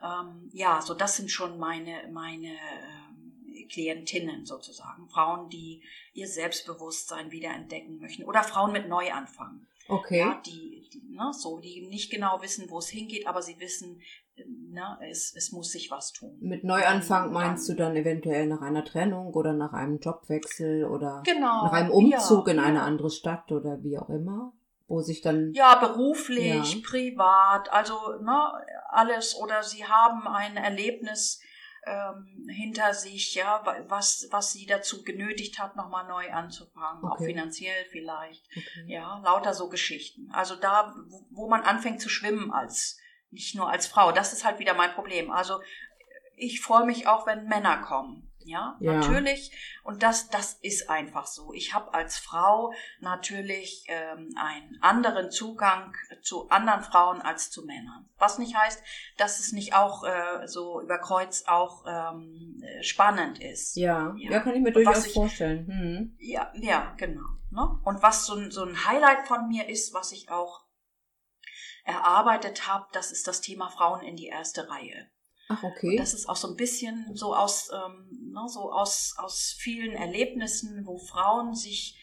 Ähm, 0.02 0.50
ja, 0.52 0.80
so 0.80 0.94
das 0.94 1.16
sind 1.16 1.30
schon 1.30 1.58
meine, 1.58 2.08
meine 2.12 2.54
äh, 2.54 3.64
Klientinnen 3.70 4.46
sozusagen. 4.46 5.08
Frauen, 5.08 5.48
die 5.48 5.82
ihr 6.12 6.26
Selbstbewusstsein 6.26 7.30
wiederentdecken 7.30 7.98
möchten 7.98 8.24
oder 8.24 8.42
Frauen 8.42 8.72
mit 8.72 8.88
Neuanfang. 8.88 9.66
Okay. 9.88 10.20
Ja, 10.20 10.40
die, 10.46 10.88
die, 10.92 11.02
ne, 11.10 11.32
so, 11.32 11.58
die 11.58 11.86
nicht 11.88 12.10
genau 12.10 12.40
wissen, 12.42 12.70
wo 12.70 12.78
es 12.78 12.88
hingeht, 12.88 13.26
aber 13.26 13.42
sie 13.42 13.58
wissen, 13.58 14.00
ne, 14.46 14.98
es, 15.10 15.34
es 15.36 15.52
muss 15.52 15.72
sich 15.72 15.90
was 15.90 16.12
tun. 16.12 16.36
Mit 16.40 16.64
Neuanfang 16.64 17.32
meinst 17.32 17.68
du 17.68 17.74
dann 17.74 17.96
eventuell 17.96 18.46
nach 18.46 18.60
einer 18.60 18.84
Trennung 18.84 19.34
oder 19.34 19.52
nach 19.52 19.72
einem 19.72 19.98
Jobwechsel 19.98 20.84
oder 20.84 21.22
genau, 21.24 21.64
nach 21.64 21.72
einem 21.72 21.90
Umzug 21.90 22.46
ja, 22.46 22.54
in 22.54 22.60
eine 22.60 22.82
andere 22.82 23.10
Stadt 23.10 23.50
oder 23.52 23.82
wie 23.82 23.98
auch 23.98 24.08
immer? 24.08 24.52
Wo 24.86 25.00
sich 25.02 25.20
dann. 25.20 25.52
Ja, 25.52 25.76
beruflich, 25.76 26.74
ja. 26.74 26.80
privat, 26.84 27.72
also 27.72 27.94
ne, 28.20 28.52
alles. 28.92 29.34
Oder 29.34 29.62
sie 29.62 29.86
haben 29.86 30.26
ein 30.26 30.56
Erlebnis, 30.56 31.40
ähm, 31.86 32.46
hinter 32.48 32.92
sich, 32.92 33.34
ja, 33.34 33.64
was, 33.88 34.28
was 34.30 34.52
sie 34.52 34.66
dazu 34.66 35.02
genötigt 35.02 35.58
hat, 35.58 35.76
nochmal 35.76 36.06
neu 36.06 36.30
anzufangen, 36.30 37.04
okay. 37.04 37.12
auch 37.12 37.24
finanziell 37.24 37.86
vielleicht. 37.90 38.44
Okay. 38.50 38.84
Ja, 38.86 39.18
lauter 39.24 39.54
so 39.54 39.68
Geschichten. 39.68 40.30
Also 40.32 40.56
da, 40.56 40.94
wo 41.30 41.48
man 41.48 41.62
anfängt 41.62 42.00
zu 42.00 42.08
schwimmen 42.08 42.52
als, 42.52 42.98
nicht 43.30 43.54
nur 43.54 43.70
als 43.70 43.86
Frau, 43.86 44.12
das 44.12 44.32
ist 44.32 44.44
halt 44.44 44.58
wieder 44.58 44.74
mein 44.74 44.92
Problem. 44.92 45.30
Also 45.30 45.60
ich 46.36 46.60
freue 46.60 46.84
mich 46.84 47.06
auch, 47.06 47.26
wenn 47.26 47.46
Männer 47.46 47.78
kommen. 47.78 48.29
Ja, 48.44 48.76
ja, 48.80 48.94
natürlich. 48.94 49.52
Und 49.82 50.02
das, 50.02 50.28
das 50.28 50.54
ist 50.62 50.88
einfach 50.88 51.26
so. 51.26 51.52
Ich 51.52 51.74
habe 51.74 51.92
als 51.94 52.18
Frau 52.18 52.72
natürlich 53.00 53.84
ähm, 53.88 54.34
einen 54.36 54.78
anderen 54.80 55.30
Zugang 55.30 55.94
zu 56.22 56.48
anderen 56.48 56.82
Frauen 56.82 57.20
als 57.20 57.50
zu 57.50 57.64
Männern. 57.64 58.08
Was 58.18 58.38
nicht 58.38 58.56
heißt, 58.56 58.82
dass 59.16 59.40
es 59.40 59.52
nicht 59.52 59.74
auch 59.74 60.04
äh, 60.04 60.46
so 60.46 60.80
über 60.80 60.98
Kreuz 60.98 61.44
auch 61.46 61.84
ähm, 61.86 62.62
spannend 62.82 63.40
ist. 63.40 63.76
Ja, 63.76 64.14
ja, 64.16 64.30
ja 64.32 64.40
kann 64.40 64.54
ich 64.54 64.62
mir 64.62 64.72
durchaus 64.72 65.06
ich, 65.06 65.14
vorstellen. 65.14 65.66
Hm. 65.66 66.16
Ja, 66.18 66.50
ja, 66.54 66.94
genau. 66.96 67.26
Ne? 67.50 67.80
Und 67.84 68.02
was 68.02 68.26
so, 68.26 68.50
so 68.50 68.64
ein 68.64 68.86
Highlight 68.86 69.26
von 69.26 69.48
mir 69.48 69.68
ist, 69.68 69.92
was 69.92 70.12
ich 70.12 70.30
auch 70.30 70.64
erarbeitet 71.84 72.68
habe, 72.68 72.86
das 72.92 73.10
ist 73.10 73.26
das 73.26 73.40
Thema 73.40 73.70
Frauen 73.70 74.02
in 74.02 74.16
die 74.16 74.26
erste 74.26 74.68
Reihe. 74.68 75.10
Ach, 75.50 75.64
okay. 75.64 75.90
Und 75.90 75.96
das 75.98 76.14
ist 76.14 76.28
auch 76.28 76.36
so 76.36 76.48
ein 76.48 76.56
bisschen 76.56 77.10
so 77.14 77.34
aus, 77.34 77.70
ähm, 77.72 78.30
ne, 78.32 78.42
so 78.46 78.70
aus, 78.70 79.16
aus 79.18 79.52
vielen 79.58 79.92
Erlebnissen, 79.92 80.86
wo 80.86 80.96
Frauen 80.96 81.56
sich, 81.56 81.98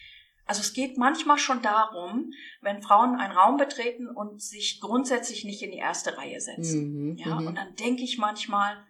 also 0.46 0.60
es 0.60 0.74
geht 0.74 0.98
manchmal 0.98 1.38
schon 1.38 1.62
darum, 1.62 2.34
wenn 2.60 2.82
Frauen 2.82 3.16
einen 3.16 3.32
Raum 3.32 3.56
betreten 3.56 4.10
und 4.10 4.42
sich 4.42 4.82
grundsätzlich 4.82 5.46
nicht 5.46 5.62
in 5.62 5.72
die 5.72 5.78
erste 5.78 6.18
Reihe 6.18 6.42
setzen. 6.42 7.12
Mhm, 7.12 7.18
ja, 7.18 7.40
mhm. 7.40 7.48
und 7.48 7.56
dann 7.56 7.74
denke 7.76 8.04
ich 8.04 8.18
manchmal, 8.18 8.86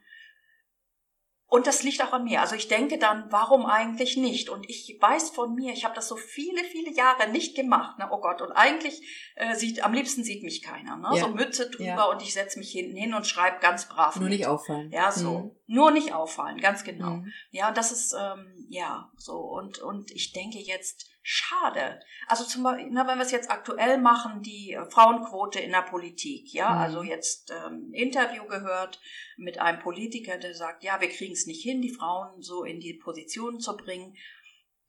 und 1.50 1.66
das 1.66 1.84
liegt 1.84 2.04
auch 2.04 2.12
an 2.12 2.26
mir. 2.26 2.42
Also 2.42 2.56
ich 2.56 2.68
denke 2.68 2.98
dann, 2.98 3.32
warum 3.32 3.66
eigentlich 3.66 4.18
nicht? 4.18 4.50
Und 4.50 4.70
ich 4.70 4.98
weiß 5.00 5.30
von 5.30 5.56
mir, 5.56 5.72
ich 5.72 5.86
habe 5.86 5.96
das 5.96 6.10
so 6.10 6.18
viele, 6.18 6.62
viele 6.66 6.92
Jahre 6.92 7.30
nicht 7.30 7.56
gemacht. 7.56 7.98
Ne? 8.00 8.08
Oh 8.12 8.20
Gott, 8.20 8.42
und 8.42 8.52
eigentlich 8.52 9.02
äh, 9.36 9.56
sieht, 9.56 9.82
am 9.84 9.94
liebsten 9.94 10.24
sieht 10.24 10.44
mich 10.44 10.62
keiner. 10.62 10.98
Ne? 10.98 11.08
Ja. 11.14 11.24
So 11.24 11.30
Mütze 11.30 11.70
drüber 11.70 11.86
Ja. 11.86 12.06
und 12.06 12.22
ich 12.22 12.34
setze 12.34 12.60
mich 12.60 12.72
hinten 12.72 12.98
hin 12.98 13.14
und 13.14 13.26
schreibe 13.26 13.60
ganz 13.62 13.88
brav. 13.88 14.16
Nur 14.18 14.26
mit. 14.28 14.40
nicht 14.40 14.48
auffallen. 14.48 14.92
Ja, 14.92 15.10
so. 15.12 15.40
Mhm. 15.40 15.52
Nur 15.68 15.92
nicht 15.92 16.14
auffallen, 16.14 16.60
ganz 16.60 16.84
genau. 16.84 17.12
Mhm. 17.12 17.32
Ja, 17.52 17.70
und 17.70 17.78
das 17.78 17.94
ist, 17.94 18.14
ähm, 18.14 18.66
ja, 18.70 19.10
so. 19.16 19.38
Und, 19.38 19.80
und 19.80 20.12
ich 20.12 20.34
denke 20.34 20.60
jetzt, 20.60 21.08
schade. 21.30 22.00
Also 22.28 22.46
zum 22.46 22.64
Beispiel, 22.64 22.88
na, 22.90 23.06
wenn 23.06 23.18
wir 23.18 23.26
es 23.26 23.32
jetzt 23.32 23.52
aktuell 23.52 23.98
machen, 23.98 24.42
die 24.42 24.72
äh, 24.72 24.90
Frauenquote 24.90 25.60
in 25.60 25.72
der 25.72 25.82
Politik, 25.82 26.54
ja, 26.54 26.70
Mhm. 26.70 26.78
also 26.78 27.04
jetzt 27.04 27.52
ähm, 27.52 27.90
ein 27.90 27.94
Interview 27.94 28.46
gehört 28.46 29.02
mit 29.36 29.60
einem 29.60 29.80
Politiker, 29.80 30.38
der 30.38 30.54
sagt, 30.54 30.86
ja, 30.86 31.02
wir 31.02 31.10
kriegen 31.10 31.34
es 31.34 31.46
nicht 31.46 31.62
hin, 31.62 31.82
die 31.82 31.94
Frauen 31.94 32.42
so 32.42 32.64
in 32.64 32.80
die 32.80 32.94
Position 32.94 33.60
zu 33.60 33.76
bringen. 33.76 34.16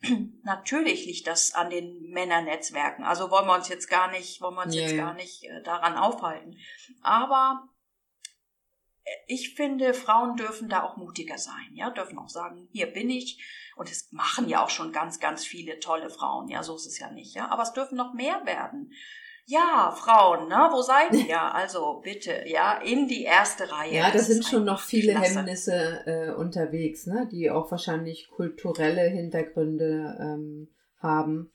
Natürlich 0.45 1.07
liegt 1.07 1.27
das 1.27 1.55
an 1.55 1.71
den 1.71 2.09
Männernetzwerken. 2.11 3.05
Also 3.05 3.33
wollen 3.33 3.49
wir 3.49 3.57
uns 3.57 3.69
jetzt 3.69 3.89
gar 3.89 4.09
nicht, 4.09 4.41
wollen 4.41 4.55
wir 4.55 4.63
uns 4.63 4.77
Ja, 4.77 4.83
jetzt 4.83 4.97
gar 4.97 5.15
nicht 5.15 5.43
äh, 5.43 5.61
daran 5.65 5.97
aufhalten. 5.97 6.57
Aber 7.03 7.69
ich 9.27 9.55
finde, 9.55 9.95
Frauen 9.95 10.37
dürfen 10.37 10.69
da 10.69 10.83
auch 10.83 10.97
mutiger 10.97 11.39
sein, 11.39 11.71
ja, 11.75 11.91
dürfen 11.91 12.19
auch 12.19 12.29
sagen, 12.29 12.69
hier 12.73 12.87
bin 12.87 13.11
ich. 13.11 13.43
Und 13.77 13.91
es 13.91 14.11
machen 14.11 14.49
ja 14.49 14.65
auch 14.65 14.71
schon 14.71 14.93
ganz, 14.93 15.21
ganz 15.21 15.45
viele 15.45 15.79
tolle 15.79 16.11
Frauen, 16.11 16.49
ja, 16.49 16.63
so 16.63 16.75
ist 16.75 16.87
es 16.87 16.99
ja 16.99 17.11
nicht, 17.11 17.35
ja. 17.35 17.49
Aber 17.51 17.63
es 17.63 17.73
dürfen 17.73 17.97
noch 17.97 18.15
mehr 18.15 18.45
werden. 18.45 18.93
Ja, 19.51 19.95
Frauen, 19.97 20.49
ne, 20.49 20.69
wo 20.73 20.83
seid 20.83 21.15
ihr? 21.15 21.41
Also 21.55 22.01
bitte, 22.05 22.43
ja, 22.47 22.79
in 22.83 23.09
die 23.09 23.23
erste 23.23 23.71
Reihe. 23.73 23.95
Ja, 23.95 24.09
ist 24.09 24.27
sind 24.27 24.45
schon 24.45 24.65
noch 24.65 24.81
viele 24.81 25.13
klasse. 25.13 25.37
Hemmnisse 25.37 26.07
äh, 26.07 26.35
unterwegs, 26.35 27.07
ne? 27.07 27.27
die 27.33 27.51
auch 27.51 27.71
wahrscheinlich 27.71 28.29
kulturelle 28.31 29.09
Hintergründe 29.09 30.19
ähm, 30.21 30.69
haben. 30.99 31.51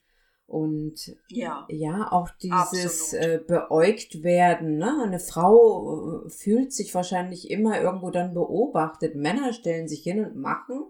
Und 0.46 1.16
Ja, 1.28 1.66
ja, 1.70 2.12
auch 2.12 2.28
dieses 2.30 3.12
äh, 3.14 3.40
beäugt 3.46 4.22
werden. 4.22 4.76
Ne? 4.76 5.02
Eine 5.02 5.18
Frau 5.18 6.24
äh, 6.26 6.30
fühlt 6.30 6.72
sich 6.72 6.94
wahrscheinlich 6.94 7.50
immer 7.50 7.80
irgendwo 7.80 8.10
dann 8.10 8.34
beobachtet. 8.34 9.16
Männer 9.16 9.52
stellen 9.52 9.88
sich 9.88 10.02
hin 10.02 10.24
und 10.24 10.36
machen 10.36 10.84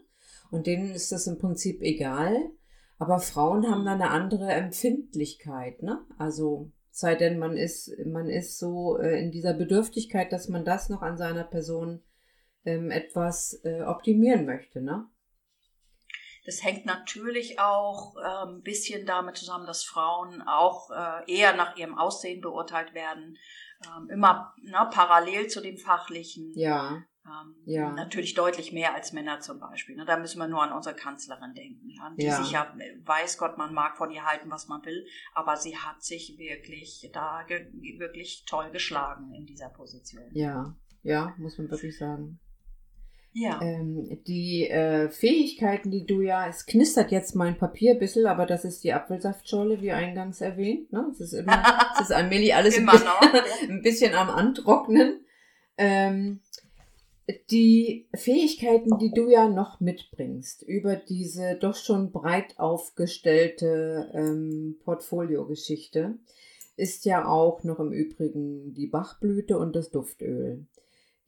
und 0.50 0.66
denen 0.66 0.90
ist 0.90 1.12
das 1.12 1.26
im 1.26 1.38
Prinzip 1.38 1.82
egal. 1.82 2.34
Aber 2.98 3.18
Frauen 3.18 3.70
haben 3.70 3.84
da 3.84 3.92
eine 3.92 4.10
andere 4.10 4.52
Empfindlichkeit. 4.52 5.82
Ne? 5.82 6.00
Also 6.18 6.70
sei 6.90 7.14
denn, 7.14 7.38
man 7.38 7.56
ist, 7.56 7.92
man 8.06 8.28
ist 8.28 8.58
so 8.58 8.98
äh, 8.98 9.20
in 9.20 9.30
dieser 9.30 9.54
Bedürftigkeit, 9.54 10.32
dass 10.32 10.48
man 10.48 10.64
das 10.64 10.88
noch 10.88 11.02
an 11.02 11.16
seiner 11.16 11.44
Person 11.44 12.02
ähm, 12.64 12.90
etwas 12.90 13.60
äh, 13.64 13.82
optimieren 13.82 14.46
möchte. 14.46 14.80
Ne? 14.80 15.06
Das 16.44 16.62
hängt 16.62 16.84
natürlich 16.86 17.58
auch 17.58 18.16
äh, 18.16 18.46
ein 18.48 18.62
bisschen 18.62 19.06
damit 19.06 19.36
zusammen, 19.36 19.66
dass 19.66 19.84
Frauen 19.84 20.42
auch 20.42 20.90
äh, 20.90 21.32
eher 21.32 21.54
nach 21.56 21.76
ihrem 21.76 21.96
Aussehen 21.96 22.40
beurteilt 22.40 22.94
werden, 22.94 23.36
ähm, 23.86 24.08
immer 24.10 24.54
ne, 24.62 24.88
parallel 24.92 25.48
zu 25.48 25.60
dem 25.60 25.78
Fachlichen. 25.78 26.52
Ja, 26.54 27.02
Ähm, 27.26 27.54
Ja. 27.64 27.90
Natürlich 27.92 28.34
deutlich 28.34 28.72
mehr 28.72 28.94
als 28.94 29.14
Männer 29.14 29.40
zum 29.40 29.58
Beispiel. 29.58 29.96
Ne? 29.96 30.04
Da 30.04 30.18
müssen 30.18 30.38
wir 30.38 30.46
nur 30.46 30.62
an 30.62 30.72
unsere 30.74 30.94
Kanzlerin 30.94 31.54
denken. 31.54 31.88
Ja? 31.88 32.12
Die 32.18 32.26
Ja. 32.26 32.36
sich 32.36 32.52
ja, 32.52 32.70
weiß 33.04 33.38
Gott, 33.38 33.56
man 33.56 33.72
mag 33.72 33.96
von 33.96 34.10
ihr 34.10 34.26
halten, 34.26 34.50
was 34.50 34.68
man 34.68 34.84
will, 34.84 35.06
aber 35.32 35.56
sie 35.56 35.78
hat 35.78 36.02
sich 36.02 36.36
wirklich 36.36 37.08
da 37.14 37.46
wirklich 37.48 38.44
toll 38.46 38.70
geschlagen 38.70 39.32
in 39.32 39.46
dieser 39.46 39.70
Position. 39.70 40.28
ja, 40.34 40.76
ja, 41.02 41.34
muss 41.38 41.56
man 41.56 41.70
wirklich 41.70 41.96
sagen. 41.96 42.40
Ja. 43.36 43.60
Ähm, 43.60 44.20
die 44.28 44.70
äh, 44.70 45.10
Fähigkeiten, 45.10 45.90
die 45.90 46.06
du 46.06 46.20
ja, 46.20 46.46
es 46.46 46.66
knistert 46.66 47.10
jetzt 47.10 47.34
mein 47.34 47.58
Papier 47.58 47.94
ein 47.94 47.98
bisschen, 47.98 48.26
aber 48.26 48.46
das 48.46 48.64
ist 48.64 48.84
die 48.84 48.92
Apfelsaftschorle, 48.92 49.82
wie 49.82 49.90
eingangs 49.90 50.40
erwähnt. 50.40 50.92
Ne? 50.92 51.08
Es 51.10 51.18
ist 51.18 51.32
immer, 51.32 51.62
es 51.96 52.02
ist 52.02 52.12
allmählich 52.12 52.54
alles 52.54 52.78
ein 52.78 52.86
bisschen, 52.86 53.04
noch. 53.06 53.20
ein 53.68 53.82
bisschen 53.82 54.14
am 54.14 54.30
Antrocknen. 54.30 55.24
Ähm, 55.76 56.40
die 57.50 58.06
Fähigkeiten, 58.14 58.98
die 58.98 59.10
du 59.10 59.28
ja 59.28 59.48
noch 59.48 59.80
mitbringst, 59.80 60.62
über 60.62 60.94
diese 60.94 61.56
doch 61.56 61.74
schon 61.74 62.12
breit 62.12 62.60
aufgestellte 62.60 64.12
ähm, 64.14 64.76
Portfoliogeschichte, 64.84 66.18
ist 66.76 67.04
ja 67.04 67.26
auch 67.26 67.64
noch 67.64 67.80
im 67.80 67.92
Übrigen 67.92 68.74
die 68.74 68.86
Bachblüte 68.86 69.58
und 69.58 69.74
das 69.74 69.90
Duftöl. 69.90 70.66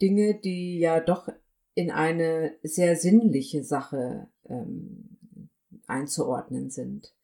Dinge, 0.00 0.34
die 0.34 0.78
ja 0.78 1.00
doch 1.00 1.28
in 1.76 1.90
eine 1.90 2.56
sehr 2.62 2.96
sinnliche 2.96 3.62
Sache 3.62 4.28
ähm, 4.48 5.18
einzuordnen 5.86 6.70
sind. 6.70 7.14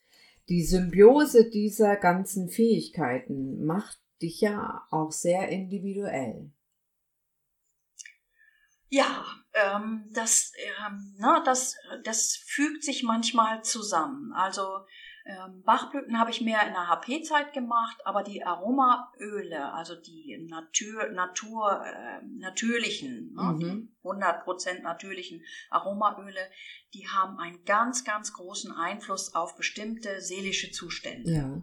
Die 0.51 0.63
Symbiose 0.63 1.49
dieser 1.49 1.97
ganzen 1.97 2.51
Fähigkeiten 2.51 3.65
macht 3.65 3.99
dich 4.21 4.43
ja 4.43 4.87
auch 4.91 5.11
sehr 5.11 5.49
individuell. 5.49 6.53
Ja, 8.91 9.25
ähm, 9.55 10.05
das, 10.13 10.53
ähm, 10.87 11.15
na, 11.17 11.43
das, 11.43 11.77
das 12.05 12.37
fügt 12.45 12.85
sich 12.85 13.03
manchmal 13.03 13.65
zusammen. 13.65 14.35
Also 14.35 14.85
ähm, 15.25 15.63
Bachblüten 15.63 16.19
habe 16.19 16.31
ich 16.31 16.41
mehr 16.41 16.67
in 16.67 16.73
der 16.73 16.89
HP-Zeit 16.89 17.53
gemacht, 17.53 17.99
aber 18.05 18.23
die 18.23 18.45
Aromaöle, 18.45 19.73
also 19.73 19.95
die 19.95 20.47
Natur, 20.49 21.09
Natur 21.11 21.85
äh, 21.85 22.25
natürlichen, 22.39 23.33
ne, 23.35 23.43
Mhm. 23.43 23.59
die 23.59 24.09
100% 24.09 24.83
natürlichen 24.83 25.45
Aromaöle, 25.71 26.41
die 26.93 27.07
haben 27.09 27.39
einen 27.39 27.65
ganz, 27.65 28.05
ganz 28.05 28.33
großen 28.33 28.73
Einfluss 28.73 29.35
auf 29.35 29.57
bestimmte 29.57 30.21
seelische 30.21 30.71
Zustände. 30.73 31.31
Ja. 31.31 31.63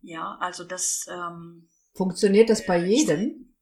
Ja, 0.00 0.36
also 0.40 0.64
das 0.64 1.06
ähm, 1.08 1.68
Funktioniert 1.94 2.50
das 2.50 2.66
bei 2.66 2.78
jedem? 2.78 3.53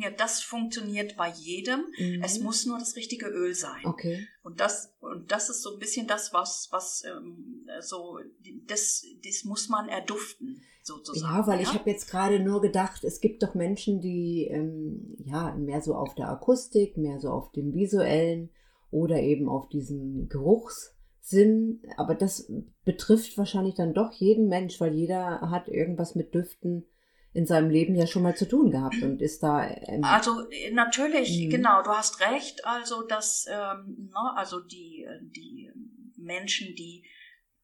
Ja, 0.00 0.10
das 0.10 0.42
funktioniert 0.42 1.16
bei 1.16 1.30
jedem. 1.30 1.80
Mhm. 1.98 2.22
Es 2.22 2.40
muss 2.40 2.66
nur 2.66 2.78
das 2.78 2.96
richtige 2.96 3.26
Öl 3.26 3.54
sein. 3.54 3.84
Okay. 3.84 4.26
Und 4.42 4.60
das, 4.60 4.94
und 5.00 5.30
das 5.30 5.50
ist 5.50 5.62
so 5.62 5.74
ein 5.74 5.78
bisschen 5.78 6.06
das, 6.06 6.32
was, 6.32 6.68
was 6.70 7.02
ähm, 7.04 7.66
so, 7.80 8.18
das, 8.66 9.04
das 9.24 9.44
muss 9.44 9.68
man 9.68 9.88
erduften, 9.88 10.62
sozusagen. 10.82 11.34
Ja, 11.34 11.46
weil 11.46 11.60
ich 11.60 11.72
habe 11.72 11.90
jetzt 11.90 12.10
gerade 12.10 12.40
nur 12.40 12.60
gedacht, 12.60 13.04
es 13.04 13.20
gibt 13.20 13.42
doch 13.42 13.54
Menschen, 13.54 14.00
die 14.00 14.48
ähm, 14.50 15.16
ja 15.24 15.54
mehr 15.56 15.82
so 15.82 15.94
auf 15.94 16.14
der 16.14 16.28
Akustik, 16.28 16.96
mehr 16.96 17.20
so 17.20 17.30
auf 17.30 17.52
dem 17.52 17.74
visuellen 17.74 18.50
oder 18.90 19.20
eben 19.20 19.48
auf 19.48 19.68
diesem 19.68 20.28
Geruchssinn. 20.28 21.82
Aber 21.96 22.14
das 22.14 22.50
betrifft 22.84 23.36
wahrscheinlich 23.38 23.74
dann 23.74 23.94
doch 23.94 24.12
jeden 24.12 24.48
Mensch, 24.48 24.80
weil 24.80 24.94
jeder 24.94 25.40
hat 25.50 25.68
irgendwas 25.68 26.14
mit 26.14 26.34
Düften 26.34 26.86
in 27.32 27.46
seinem 27.46 27.70
Leben 27.70 27.94
ja 27.94 28.06
schon 28.06 28.22
mal 28.22 28.36
zu 28.36 28.46
tun 28.48 28.70
gehabt 28.70 29.00
und 29.02 29.22
ist 29.22 29.42
da. 29.42 29.68
Ähm, 29.68 30.02
Also 30.02 30.48
äh, 30.50 30.72
natürlich, 30.72 31.46
Mhm. 31.46 31.50
genau, 31.50 31.82
du 31.82 31.90
hast 31.90 32.20
recht. 32.20 32.64
Also 32.64 33.02
dass, 33.02 33.46
ähm, 33.48 34.10
ne, 34.12 34.36
also 34.36 34.60
die 34.60 35.04
äh, 35.08 35.18
die 35.22 35.70
Menschen, 36.16 36.74
die 36.74 37.04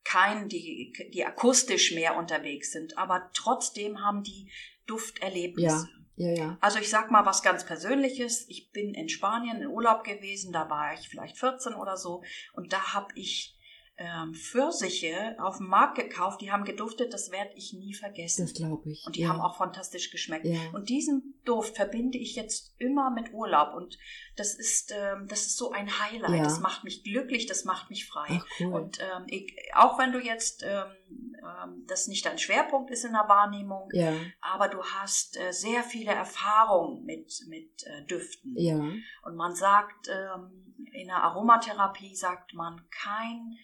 kein, 0.05 0.49
die 0.49 0.93
die 1.13 1.25
akustisch 1.25 1.93
mehr 1.95 2.17
unterwegs 2.17 2.71
sind, 2.71 2.97
aber 2.97 3.31
trotzdem 3.35 4.01
haben 4.05 4.23
die 4.23 4.51
Dufterlebnisse. 4.87 5.89
ja, 6.15 6.33
ja. 6.33 6.59
Also 6.61 6.79
ich 6.79 6.89
sag 6.89 7.11
mal 7.11 7.27
was 7.27 7.43
ganz 7.43 7.67
Persönliches. 7.67 8.47
Ich 8.49 8.71
bin 8.71 8.95
in 8.95 9.09
Spanien 9.09 9.61
in 9.61 9.67
Urlaub 9.67 10.05
gewesen, 10.05 10.53
da 10.53 10.71
war 10.71 10.95
ich 10.95 11.09
vielleicht 11.09 11.37
14 11.39 11.75
oder 11.75 11.97
so 11.97 12.23
und 12.55 12.73
da 12.73 12.95
habe 12.95 13.09
ich 13.17 13.56
ähm, 13.99 14.35
Pfirsiche 14.35 15.37
auf 15.39 15.57
dem 15.57 15.69
Markt 15.69 15.97
gekauft, 15.97 16.41
die 16.43 16.53
haben 16.53 16.65
geduftet, 16.65 17.15
das 17.15 17.31
werde 17.31 17.53
ich 17.55 17.73
nie 17.73 17.95
vergessen. 17.95 18.43
Das 18.43 18.55
glaube 18.55 18.91
ich. 18.91 19.03
Und 19.07 19.17
die 19.17 19.23
ja. 19.23 19.29
haben 19.29 19.41
auch 19.41 19.57
fantastisch 19.57 20.11
geschmeckt. 20.11 20.45
Ja. 20.45 20.59
Und 20.75 20.91
diesen 20.91 21.35
Duft 21.45 21.77
verbinde 21.77 22.19
ich 22.19 22.37
jetzt 22.37 22.75
immer 22.79 23.11
mit 23.11 23.33
Urlaub. 23.33 23.75
Und 23.75 23.99
das 24.37 24.55
ist, 24.55 24.93
ähm, 24.95 25.27
das 25.29 25.47
ist 25.47 25.57
so 25.57 25.73
ein 25.73 25.89
Highlight. 25.99 26.37
Ja. 26.37 26.43
Das 26.43 26.61
macht 26.61 26.85
mich 26.85 27.05
glücklich, 27.05 27.47
das 27.47 27.65
macht 27.65 27.89
mich 27.89 28.07
frei. 28.07 28.27
Ach, 28.29 28.47
cool. 28.61 28.75
Und 28.75 29.01
ähm, 29.01 29.25
ich, 29.29 29.57
auch 29.75 29.99
wenn 29.99 30.13
du 30.13 30.19
jetzt 30.19 30.63
ähm, 30.63 30.93
ähm, 31.11 31.85
das 31.87 32.09
nicht 32.09 32.27
dein 32.27 32.39
Schwerpunkt 32.39 32.91
ist 32.91 33.05
in 33.05 33.13
der 33.13 33.29
Wahrnehmung, 33.29 33.89
ja, 33.93 34.13
aber 34.41 34.69
du 34.69 34.83
hast 34.83 35.39
äh, 35.39 35.53
sehr 35.53 35.83
viele 35.83 36.13
Erfahrungen 36.13 37.05
mit, 37.05 37.33
mit 37.49 37.87
äh, 37.87 38.05
Düften. 38.05 38.55
ja, 38.57 38.77
Und 39.23 39.37
man 39.37 39.55
sagt, 39.55 40.09
ähm, 40.09 40.75
in 40.93 41.07
der 41.07 41.23
Aromatherapie 41.23 42.15
sagt 42.15 42.55
man 42.55 42.85
kein, 42.91 43.57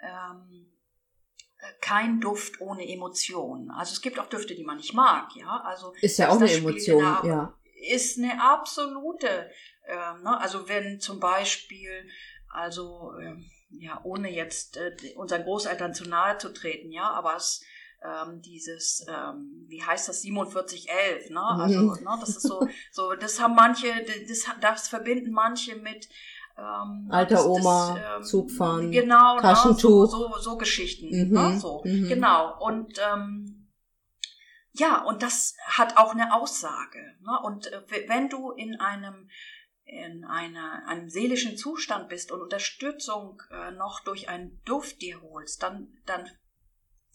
ähm, 0.00 0.72
äh, 1.58 1.72
kein 1.80 2.20
Duft 2.20 2.60
ohne 2.60 2.86
Emotion. 2.88 3.70
Also 3.70 3.92
es 3.92 4.00
gibt 4.02 4.18
auch 4.18 4.26
Düfte, 4.26 4.54
die 4.54 4.64
man 4.64 4.76
nicht 4.76 4.94
mag, 4.94 5.34
ja. 5.36 5.60
Also 5.64 5.92
ist 6.00 6.18
ja 6.18 6.28
auch 6.30 6.40
eine 6.40 6.52
Emotion. 6.52 7.04
Ar- 7.04 7.24
Ja, 7.24 7.58
ist 7.90 8.18
eine 8.18 8.42
absolute, 8.42 9.50
ähm, 9.86 10.22
ne? 10.22 10.38
also 10.40 10.68
wenn 10.68 10.98
zum 11.00 11.20
Beispiel, 11.20 12.08
also 12.52 13.12
ähm, 13.20 13.44
ja, 13.70 14.00
ohne 14.04 14.30
jetzt 14.32 14.76
äh, 14.76 14.96
unseren 15.16 15.42
Großeltern 15.44 15.92
zu 15.94 16.08
nahe 16.08 16.38
zu 16.38 16.52
treten, 16.52 16.90
ja, 16.92 17.10
aber 17.10 17.36
es 17.36 17.62
ähm, 18.04 18.40
dieses, 18.42 19.04
ähm, 19.08 19.64
wie 19.68 19.82
heißt 19.82 20.08
das, 20.08 20.20
4711, 20.20 21.30
ne? 21.30 21.40
Also, 21.42 21.80
Mhm. 21.80 22.04
ne, 22.04 22.16
das 22.20 22.36
ist 22.36 22.42
so, 22.42 22.66
so, 22.92 23.14
das 23.14 23.40
haben 23.40 23.54
manche, 23.54 23.88
das, 24.28 24.44
das 24.60 24.88
verbinden 24.88 25.32
manche 25.32 25.76
mit 25.76 26.08
Ähm, 26.58 27.08
Alter 27.10 27.34
das- 27.34 27.46
Oma, 27.46 27.94
das, 27.98 28.16
ähm, 28.18 28.22
Zug 28.24 28.50
fahren, 28.50 28.90
genau, 28.90 29.38
Taschentuch. 29.40 30.04
Ne, 30.04 30.08
so, 30.10 30.28
so, 30.32 30.38
so 30.38 30.56
Geschichten. 30.56 31.08
Mhm, 31.28 31.32
Ne, 31.32 31.58
so, 31.58 31.82
mhm. 31.84 32.08
Genau. 32.08 32.58
Und 32.64 32.98
ähm, 33.12 33.68
ja, 34.72 35.02
und 35.04 35.22
das 35.22 35.54
hat 35.66 35.96
auch 35.98 36.12
eine 36.12 36.34
Aussage. 36.34 36.98
Ne? 37.20 37.38
Und 37.44 37.66
äh, 37.72 37.82
wenn 38.08 38.28
du 38.28 38.50
in 38.52 38.80
einem 38.80 39.28
in 39.88 40.24
einer, 40.24 40.82
einem 40.88 41.08
seelischen 41.08 41.56
Zustand 41.56 42.08
bist 42.08 42.32
und 42.32 42.40
Unterstützung 42.42 43.40
äh, 43.52 43.70
noch 43.70 44.00
durch 44.00 44.28
einen 44.28 44.60
Duft 44.64 45.00
dir 45.00 45.20
holst, 45.22 45.62
dann, 45.62 45.92
dann 46.06 46.28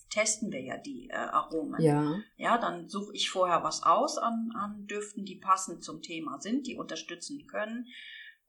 testen 0.09 0.51
wir 0.53 0.61
ja 0.61 0.77
die 0.77 1.09
äh, 1.09 1.15
Aromen. 1.15 1.81
Ja. 1.81 2.15
Ja, 2.37 2.57
dann 2.57 2.87
suche 2.87 3.13
ich 3.13 3.29
vorher 3.29 3.63
was 3.63 3.83
aus 3.83 4.17
an, 4.17 4.51
an 4.55 4.85
Düften, 4.87 5.25
die 5.25 5.35
passend 5.35 5.83
zum 5.83 6.01
Thema 6.01 6.39
sind, 6.39 6.65
die 6.65 6.77
unterstützen 6.77 7.45
können. 7.47 7.87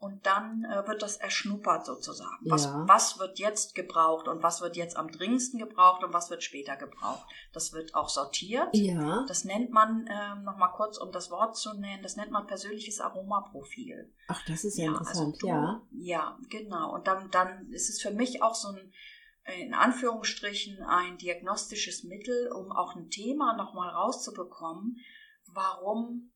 Und 0.02 0.26
dann 0.26 0.64
äh, 0.64 0.84
wird 0.88 1.00
das 1.00 1.16
erschnuppert 1.16 1.86
sozusagen. 1.86 2.44
Was, 2.50 2.64
Ja. 2.64 2.82
was 2.88 3.20
wird 3.20 3.38
jetzt 3.38 3.76
gebraucht 3.76 4.26
und 4.26 4.42
was 4.42 4.60
wird 4.60 4.74
jetzt 4.76 4.96
am 4.96 5.06
dringendsten 5.12 5.60
gebraucht 5.60 6.02
und 6.02 6.12
was 6.12 6.28
wird 6.28 6.42
später 6.42 6.74
gebraucht. 6.74 7.24
Das 7.52 7.72
wird 7.72 7.94
auch 7.94 8.08
sortiert. 8.08 8.66
Ja. 8.72 9.24
Das 9.28 9.44
nennt 9.44 9.70
man, 9.70 10.08
ähm, 10.10 10.42
nochmal 10.42 10.72
kurz, 10.72 10.98
um 10.98 11.12
das 11.12 11.30
Wort 11.30 11.56
zu 11.56 11.74
nennen, 11.74 12.02
das 12.02 12.16
nennt 12.16 12.32
man 12.32 12.48
persönliches 12.48 13.00
Aromaprofil. 13.00 14.12
Ach, 14.26 14.44
das 14.48 14.64
ist 14.64 14.76
ja, 14.76 14.88
interessant. 14.90 15.34
also 15.34 15.38
du, 15.38 15.46
ja. 15.46 15.82
Ja, 15.92 16.38
genau. 16.50 16.94
Und 16.94 17.06
dann, 17.06 17.30
dann 17.30 17.70
ist 17.70 17.88
es 17.88 18.02
für 18.02 18.10
mich 18.10 18.42
auch 18.42 18.56
so 18.56 18.70
ein, 18.70 18.92
äh, 19.44 19.62
in 19.62 19.72
Anführungsstrichen, 19.72 20.82
ein 20.82 21.16
diagnostisches 21.18 22.02
Mittel, 22.02 22.50
um 22.50 22.72
auch 22.72 22.96
ein 22.96 23.08
Thema 23.08 23.56
nochmal 23.56 23.90
rauszubekommen, 23.90 24.96
warum 25.52 26.32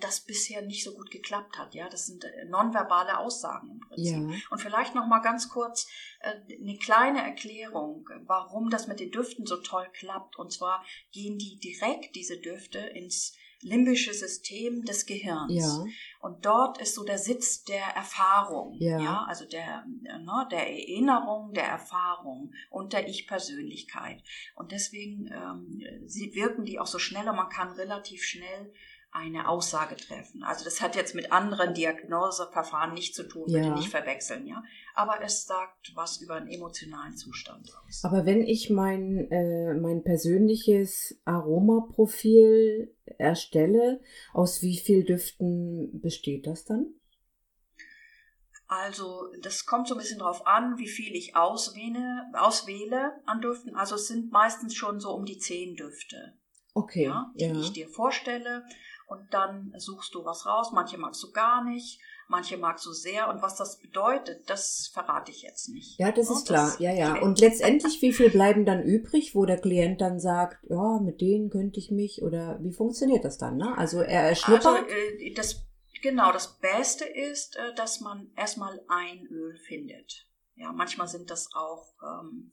das 0.00 0.20
bisher 0.20 0.62
nicht 0.62 0.84
so 0.84 0.94
gut 0.94 1.10
geklappt 1.10 1.58
hat. 1.58 1.74
Ja, 1.74 1.88
das 1.88 2.06
sind 2.06 2.24
äh, 2.24 2.44
nonverbale 2.46 3.18
Aussagen 3.18 3.70
im 3.70 3.80
Prinzip. 3.80 4.12
Ja. 4.12 4.50
Und 4.50 4.60
vielleicht 4.60 4.94
noch 4.94 5.06
mal 5.06 5.20
ganz 5.20 5.48
kurz 5.48 5.88
äh, 6.20 6.34
eine 6.60 6.76
kleine 6.78 7.22
Erklärung, 7.22 8.08
warum 8.26 8.70
das 8.70 8.86
mit 8.86 9.00
den 9.00 9.10
Düften 9.10 9.46
so 9.46 9.56
toll 9.56 9.88
klappt. 9.92 10.38
Und 10.38 10.52
zwar 10.52 10.84
gehen 11.12 11.38
die 11.38 11.58
direkt 11.58 12.14
diese 12.14 12.38
Düfte 12.38 12.78
ins 12.78 13.36
limbische 13.60 14.14
System 14.14 14.84
des 14.84 15.04
Gehirns. 15.06 15.52
Ja. 15.52 15.84
Und 16.20 16.46
dort 16.46 16.80
ist 16.80 16.94
so 16.94 17.04
der 17.04 17.18
Sitz 17.18 17.64
der 17.64 17.84
Erfahrung, 17.96 18.76
Ja. 18.78 19.24
also 19.26 19.46
der, 19.46 19.84
äh, 20.04 20.18
ne, 20.18 20.46
der 20.50 20.68
Erinnerung, 20.70 21.52
der 21.54 21.64
Erfahrung 21.66 22.52
und 22.70 22.92
der 22.92 23.08
Ich-Persönlichkeit. 23.08 24.22
Und 24.54 24.70
deswegen 24.72 25.26
ähm, 25.32 25.82
sie 26.06 26.34
wirken 26.34 26.64
die 26.64 26.78
auch 26.78 26.86
so 26.86 26.98
schnell 26.98 27.28
und 27.28 27.36
man 27.36 27.48
kann 27.48 27.72
relativ 27.72 28.22
schnell 28.22 28.72
eine 29.10 29.48
Aussage 29.48 29.96
treffen. 29.96 30.42
Also 30.44 30.64
das 30.64 30.80
hat 30.82 30.94
jetzt 30.94 31.14
mit 31.14 31.32
anderen 31.32 31.72
Diagnoseverfahren 31.74 32.92
nichts 32.94 33.16
zu 33.16 33.26
tun, 33.26 33.46
bitte 33.46 33.58
Ja. 33.68 33.74
nicht 33.74 33.88
verwechseln, 33.88 34.46
ja. 34.46 34.62
Aber 34.94 35.22
es 35.22 35.46
sagt 35.46 35.92
was 35.94 36.20
über 36.20 36.34
einen 36.34 36.48
emotionalen 36.48 37.16
Zustand 37.16 37.68
aus. 37.86 38.04
Aber 38.04 38.26
wenn 38.26 38.42
ich 38.42 38.68
mein, 38.70 39.30
äh, 39.30 39.74
mein 39.74 40.02
persönliches 40.04 41.18
Aromaprofil 41.24 42.94
erstelle, 43.16 44.00
aus 44.34 44.60
wie 44.62 44.76
viel 44.76 45.04
Düften 45.04 46.00
besteht 46.00 46.46
das 46.46 46.64
dann? 46.64 46.94
Also 48.66 49.32
das 49.40 49.64
kommt 49.64 49.88
so 49.88 49.94
ein 49.94 49.98
bisschen 49.98 50.18
drauf 50.18 50.46
an, 50.46 50.76
wie 50.76 50.88
viel 50.88 51.14
ich 51.16 51.34
auswähle, 51.34 52.24
auswähle 52.34 53.12
an 53.24 53.40
Düften. 53.40 53.74
Also 53.74 53.94
es 53.94 54.08
sind 54.08 54.30
meistens 54.30 54.74
schon 54.74 55.00
so 55.00 55.10
um 55.14 55.24
die 55.24 55.38
zehn 55.38 55.74
Düfte, 55.74 56.34
Okay. 56.74 57.04
ja, 57.04 57.32
die 57.34 57.44
ja. 57.46 57.58
ich 57.58 57.72
dir 57.72 57.88
vorstelle. 57.88 58.64
Und 59.08 59.32
dann 59.32 59.72
suchst 59.78 60.14
du 60.14 60.24
was 60.24 60.44
raus. 60.46 60.70
Manche 60.72 60.98
magst 60.98 61.22
du 61.22 61.32
gar 61.32 61.64
nicht, 61.64 61.98
manche 62.28 62.58
magst 62.58 62.84
du 62.84 62.92
sehr. 62.92 63.30
Und 63.30 63.40
was 63.40 63.56
das 63.56 63.78
bedeutet, 63.80 64.48
das 64.50 64.90
verrate 64.92 65.30
ich 65.32 65.40
jetzt 65.42 65.70
nicht. 65.70 65.98
Ja, 65.98 66.12
das 66.12 66.28
Ne, 66.28 66.34
ist 66.36 66.46
klar. 66.46 66.76
Ja, 66.78 66.92
ja. 66.92 67.12
klärt- 67.14 67.22
Und 67.22 67.40
letztendlich, 67.40 68.02
wie 68.02 68.12
viel 68.12 68.28
bleiben 68.30 68.66
dann 68.66 68.82
übrig, 68.82 69.34
wo 69.34 69.46
der 69.46 69.58
Klient 69.60 70.02
dann 70.02 70.20
sagt, 70.20 70.58
ja, 70.68 71.00
mit 71.00 71.22
denen 71.22 71.48
könnte 71.48 71.80
ich 71.80 71.90
mich 71.90 72.22
oder 72.22 72.58
wie 72.62 72.72
funktioniert 72.72 73.24
das 73.24 73.38
dann? 73.38 73.56
Ne? 73.56 73.76
Also 73.78 74.00
er 74.00 74.24
Also 74.24 74.42
schnuppert. 74.42 74.90
äh, 74.90 75.32
das 75.34 75.64
genau 76.02 76.30
das 76.30 76.58
Beste 76.58 77.06
ist, 77.06 77.56
äh, 77.56 77.74
dass 77.74 78.00
man 78.00 78.30
erstmal 78.36 78.78
ein 78.88 79.26
Öl 79.30 79.56
findet. 79.66 80.26
Ja, 80.54 80.70
manchmal 80.72 81.08
sind 81.08 81.30
das 81.30 81.48
auch 81.54 81.94
ähm, 82.02 82.50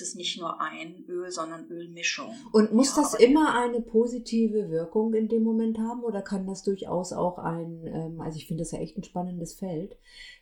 ist 0.00 0.08
es 0.08 0.14
nicht 0.14 0.38
nur 0.38 0.60
ein 0.60 1.04
Öl, 1.08 1.30
sondern 1.30 1.66
Ölmischung. 1.68 2.34
und 2.52 2.72
muss 2.72 2.94
ja, 2.96 3.02
das 3.02 3.14
immer 3.14 3.54
eine 3.54 3.80
positive 3.80 4.70
Wirkung 4.70 5.14
in 5.14 5.28
dem 5.28 5.42
Moment 5.42 5.78
haben 5.78 6.02
oder 6.02 6.22
kann 6.22 6.46
das 6.46 6.62
durchaus 6.62 7.12
auch 7.12 7.38
ein, 7.38 7.82
ähm, 7.86 8.20
also 8.20 8.36
ich 8.36 8.46
finde 8.46 8.62
das 8.62 8.72
ja 8.72 8.78
echt 8.78 8.96
ein 8.96 9.04
spannendes 9.04 9.54
Feld, 9.54 9.96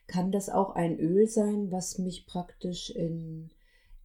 kann 0.06 0.32
das 0.32 0.48
auch 0.50 0.74
ein 0.74 0.98
Öl 0.98 1.26
sein, 1.28 1.70
was 1.70 1.98
mich 1.98 2.26
praktisch 2.26 2.90
in, 2.90 3.50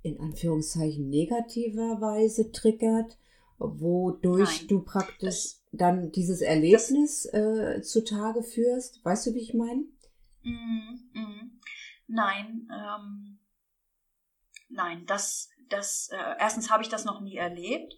in 0.02 0.20
Anführungszeichen 0.20 1.10
negativer 1.10 2.00
Weise 2.00 2.52
triggert, 2.52 3.18
wodurch 3.58 4.62
Nein, 4.62 4.68
du 4.68 4.82
praktisch 4.82 5.20
das- 5.20 5.62
dann 5.72 6.12
dieses 6.12 6.42
Erlebnis 6.42 7.26
äh, 7.26 7.82
zutage 7.84 8.42
führst? 8.44 9.04
Weißt 9.04 9.28
du, 9.28 9.34
wie 9.34 9.40
ich 9.42 9.54
meine? 9.54 9.84
Mhm, 10.44 11.00
mhm. 11.14 11.52
Nein, 12.08 12.68
ähm, 12.72 13.38
nein, 14.70 15.06
das, 15.06 15.50
das, 15.70 16.10
äh, 16.12 16.36
erstens 16.40 16.70
habe 16.70 16.84
ich 16.84 16.90
das 16.90 17.06
noch 17.06 17.22
nie 17.22 17.36
erlebt. 17.38 17.94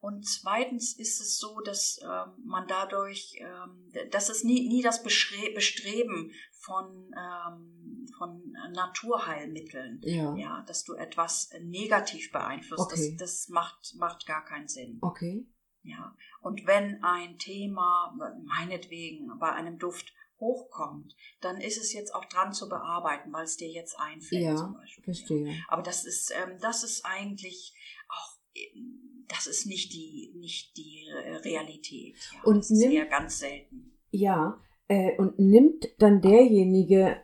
Und 0.00 0.26
zweitens 0.26 0.98
ist 0.98 1.20
es 1.20 1.38
so, 1.38 1.60
dass 1.60 2.00
ähm, 2.02 2.32
man 2.46 2.66
dadurch, 2.66 3.36
ähm, 3.38 3.92
das 4.10 4.30
ist 4.30 4.44
nie, 4.44 4.66
nie 4.66 4.82
das 4.82 5.02
Bestreben 5.02 6.32
von, 6.52 7.14
ähm, 7.14 8.06
von 8.16 8.56
Naturheilmitteln, 8.72 10.00
Ja. 10.02 10.34
ja, 10.36 10.64
dass 10.66 10.84
du 10.84 10.94
etwas 10.94 11.50
negativ 11.60 12.32
beeinflusst. 12.32 12.80
Okay. 12.92 13.16
Das, 13.18 13.30
das 13.30 13.48
macht, 13.50 13.94
macht 13.96 14.26
gar 14.26 14.42
keinen 14.44 14.68
Sinn. 14.68 14.98
Okay. 15.02 15.46
Ja, 15.82 16.14
und 16.40 16.66
wenn 16.66 17.02
ein 17.02 17.38
Thema 17.38 18.14
meinetwegen 18.44 19.38
bei 19.38 19.52
einem 19.52 19.78
Duft 19.78 20.12
hochkommt, 20.40 21.14
dann 21.40 21.60
ist 21.60 21.76
es 21.78 21.92
jetzt 21.92 22.14
auch 22.14 22.24
dran 22.24 22.52
zu 22.52 22.68
bearbeiten, 22.68 23.32
weil 23.32 23.44
es 23.44 23.56
dir 23.56 23.68
jetzt 23.68 23.98
einfällt 23.98 24.42
Ja, 24.42 24.56
zum 24.56 24.74
Beispiel. 24.74 25.04
Verstehe. 25.04 25.54
Aber 25.68 25.82
das 25.82 26.04
ist, 26.04 26.32
ähm, 26.32 26.56
das 26.60 26.82
ist 26.84 27.04
eigentlich 27.04 27.74
auch, 28.08 28.38
ähm, 28.56 29.26
das 29.28 29.46
ist 29.46 29.66
nicht 29.66 29.92
die, 29.92 30.32
nicht 30.36 30.76
die 30.76 31.06
äh, 31.08 31.36
Realität. 31.36 32.16
Ja, 32.34 32.42
Und 32.44 32.58
das 32.58 32.70
ist 32.70 32.78
nimm- 32.78 32.92
eher 32.92 33.06
ganz 33.06 33.38
selten. 33.38 33.92
Ja, 34.10 34.60
äh, 34.88 35.16
und 35.18 35.38
nimmt 35.38 35.88
dann 35.98 36.20
derjenige 36.20 37.16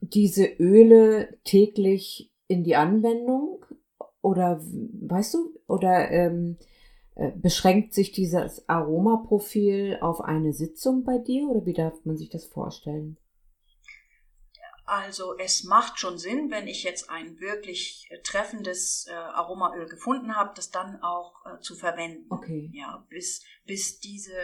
diese 0.00 0.44
Öle 0.46 1.38
täglich 1.44 2.32
in 2.48 2.64
die 2.64 2.76
Anwendung? 2.76 3.64
Oder 4.20 4.60
weißt 4.62 5.34
du, 5.34 5.60
oder 5.66 6.10
ähm, 6.10 6.56
äh, 6.60 6.64
beschränkt 7.36 7.92
sich 7.94 8.12
dieses 8.12 8.68
Aromaprofil 8.68 9.98
auf 10.00 10.20
eine 10.22 10.52
Sitzung 10.52 11.04
bei 11.04 11.18
dir 11.18 11.46
oder 11.48 11.66
wie 11.66 11.74
darf 11.74 11.94
man 12.04 12.16
sich 12.16 12.30
das 12.30 12.46
vorstellen? 12.46 13.18
Also 14.84 15.38
es 15.38 15.64
macht 15.64 15.98
schon 15.98 16.18
Sinn, 16.18 16.50
wenn 16.50 16.66
ich 16.66 16.82
jetzt 16.82 17.08
ein 17.08 17.38
wirklich 17.38 18.08
äh, 18.10 18.18
treffendes 18.22 19.06
äh, 19.08 19.12
Aromaöl 19.14 19.86
gefunden 19.86 20.34
habe, 20.36 20.52
das 20.56 20.70
dann 20.70 21.00
auch 21.02 21.34
äh, 21.46 21.60
zu 21.60 21.76
verwenden. 21.76 22.26
Okay. 22.30 22.70
Ja, 22.74 23.06
bis, 23.08 23.42
bis 23.64 24.00
diese, 24.00 24.36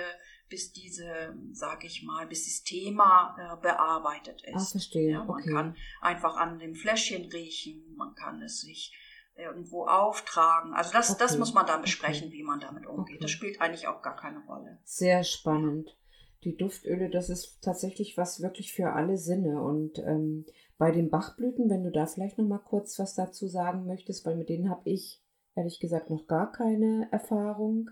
bis 0.48 0.72
diese, 0.72 1.37
sag 1.52 1.85
ich 1.85 2.04
mal, 2.04 2.26
bis 2.28 2.44
das 2.44 2.62
Thema 2.62 3.37
äh, 3.38 3.61
bearbeitet 3.61 4.42
Ah, 4.52 4.57
ist. 4.57 4.70
verstehe. 4.70 5.11
Ja, 5.11 5.24
man 5.24 5.40
okay. 5.40 5.50
kann 5.52 5.76
einfach 6.00 6.37
an 6.37 6.59
dem 6.61 6.74
Fläschchen 6.74 7.31
riechen, 7.33 7.94
man 7.96 8.14
kann 8.14 8.40
es 8.40 8.61
sich 8.61 8.96
irgendwo 9.38 9.87
auftragen. 9.87 10.74
Also 10.74 10.92
das, 10.92 11.16
das 11.16 11.33
Okay, 11.33 11.38
muss 11.38 11.55
man 11.55 11.66
dann 11.66 11.81
besprechen, 11.83 12.29
okay. 12.29 12.37
wie 12.38 12.42
man 12.42 12.61
damit 12.61 12.87
umgeht. 12.87 13.16
Okay. 13.16 13.18
Das 13.22 13.31
spielt 13.31 13.61
eigentlich 13.61 13.87
auch 13.88 14.03
gar 14.03 14.16
keine 14.16 14.40
Rolle. 14.46 14.79
Sehr 14.85 15.24
spannend. 15.24 15.96
Die 16.44 16.57
Duftöle, 16.57 17.11
das 17.11 17.31
ist 17.31 17.61
tatsächlich 17.62 18.16
was 18.16 18.40
wirklich 18.42 18.72
für 18.72 18.92
alle 18.92 19.16
Sinne. 19.18 19.61
Und 19.62 19.98
ähm, 19.98 20.44
bei 20.77 20.90
den 20.92 21.11
Bachblüten, 21.11 21.68
wenn 21.70 21.83
du 21.83 21.90
da 21.90 22.07
vielleicht 22.07 22.38
noch 22.38 22.46
mal 22.46 22.59
kurz 22.59 22.98
was 22.98 23.14
dazu 23.14 23.48
sagen 23.48 23.87
möchtest, 23.87 24.24
weil 24.27 24.37
mit 24.37 24.48
denen 24.48 24.70
habe 24.70 24.83
ich 24.88 25.20
ehrlich 25.57 25.81
gesagt 25.81 26.11
noch 26.11 26.27
gar 26.27 26.53
keine 26.53 27.09
Erfahrung. 27.11 27.90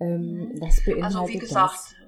Ähm, 0.00 0.52
Mhm. 0.54 0.60
was 0.60 0.84
beinhaltet 0.84 1.04
Also 1.16 1.28
wie 1.28 1.38
gesagt, 1.38 1.96
äh, 2.00 2.07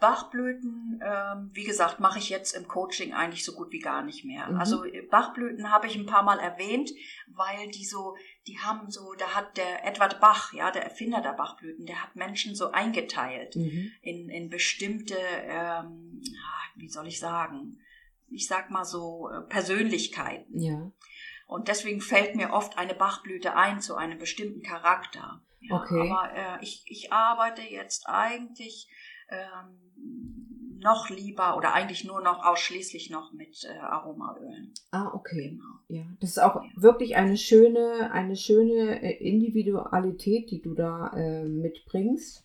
Bachblüten, 0.00 1.00
ähm, 1.04 1.50
wie 1.52 1.64
gesagt, 1.64 2.00
mache 2.00 2.18
ich 2.18 2.28
jetzt 2.28 2.52
im 2.52 2.68
Coaching 2.68 3.12
eigentlich 3.12 3.44
so 3.44 3.54
gut 3.54 3.72
wie 3.72 3.78
gar 3.78 4.02
nicht 4.02 4.24
mehr. 4.24 4.48
Mhm. 4.48 4.58
Also 4.58 4.84
äh, 4.84 5.02
Bachblüten 5.02 5.70
habe 5.70 5.86
ich 5.86 5.96
ein 5.96 6.06
paar 6.06 6.22
Mal 6.22 6.38
erwähnt, 6.38 6.90
weil 7.28 7.70
die 7.70 7.84
so, 7.84 8.16
die 8.46 8.58
haben 8.58 8.90
so, 8.90 9.14
da 9.14 9.34
hat 9.34 9.56
der 9.56 9.86
Edward 9.86 10.20
Bach, 10.20 10.52
ja, 10.52 10.70
der 10.70 10.84
Erfinder 10.84 11.20
der 11.20 11.32
Bachblüten, 11.32 11.86
der 11.86 12.02
hat 12.02 12.16
Menschen 12.16 12.54
so 12.54 12.70
eingeteilt? 12.70 13.56
Mhm. 13.56 13.92
in, 14.02 14.28
in 14.28 14.50
bestimmte, 14.50 15.16
ähm, 15.16 16.22
ah, 16.36 16.62
wie 16.76 16.88
soll 16.88 17.06
ich 17.06 17.18
sagen, 17.18 17.78
ich 18.30 18.46
sag 18.46 18.70
mal 18.70 18.84
so 18.84 19.28
äh, 19.30 19.40
Persönlichkeiten. 19.42 20.60
Ja, 20.60 20.90
Und 21.46 21.68
deswegen 21.68 22.00
fällt 22.00 22.36
mir 22.36 22.52
oft 22.52 22.78
eine 22.78 22.94
Bachblüte 22.94 23.54
ein 23.54 23.80
zu 23.80 23.96
einem 23.96 24.18
bestimmten 24.18 24.62
Charakter. 24.62 25.42
Ja, 25.60 25.76
Okay. 25.76 26.10
Aber 26.10 26.32
äh, 26.34 26.62
ich, 26.62 26.82
ich 26.86 27.12
arbeite 27.12 27.62
jetzt 27.62 28.06
eigentlich 28.08 28.88
ähm, 29.34 30.78
noch 30.84 31.08
lieber 31.08 31.56
oder 31.56 31.74
eigentlich 31.74 32.04
nur 32.04 32.20
noch 32.20 32.44
ausschließlich 32.44 33.10
noch 33.10 33.32
mit 33.32 33.64
äh, 33.64 33.78
Aromaölen. 33.78 34.72
Ah, 34.90 35.10
okay. 35.14 35.50
Genau. 35.50 35.74
Ja, 35.88 36.04
das 36.20 36.30
ist 36.30 36.38
auch 36.38 36.62
wirklich 36.76 37.16
eine 37.16 37.36
schöne, 37.36 38.10
eine 38.12 38.36
schöne 38.36 39.02
äh, 39.02 39.16
Individualität, 39.26 40.50
die 40.50 40.60
du 40.60 40.74
da 40.74 41.08
äh, 41.16 41.44
mitbringst. 41.44 42.44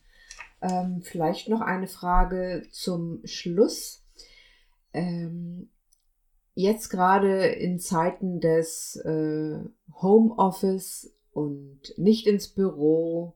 Ähm, 0.62 1.02
vielleicht 1.04 1.50
noch 1.50 1.62
eine 1.62 1.88
Frage 1.88 2.68
zum 2.72 3.22
Schluss. 3.26 4.06
Ähm, 4.94 5.70
jetzt 6.54 6.90
gerade 6.90 7.46
in 7.46 7.80
Zeiten 7.80 8.40
des 8.40 8.96
äh, 9.06 9.60
Homeoffice 10.02 11.14
und 11.32 11.94
nicht 11.98 12.28
ins 12.28 12.50
Büro 12.50 13.36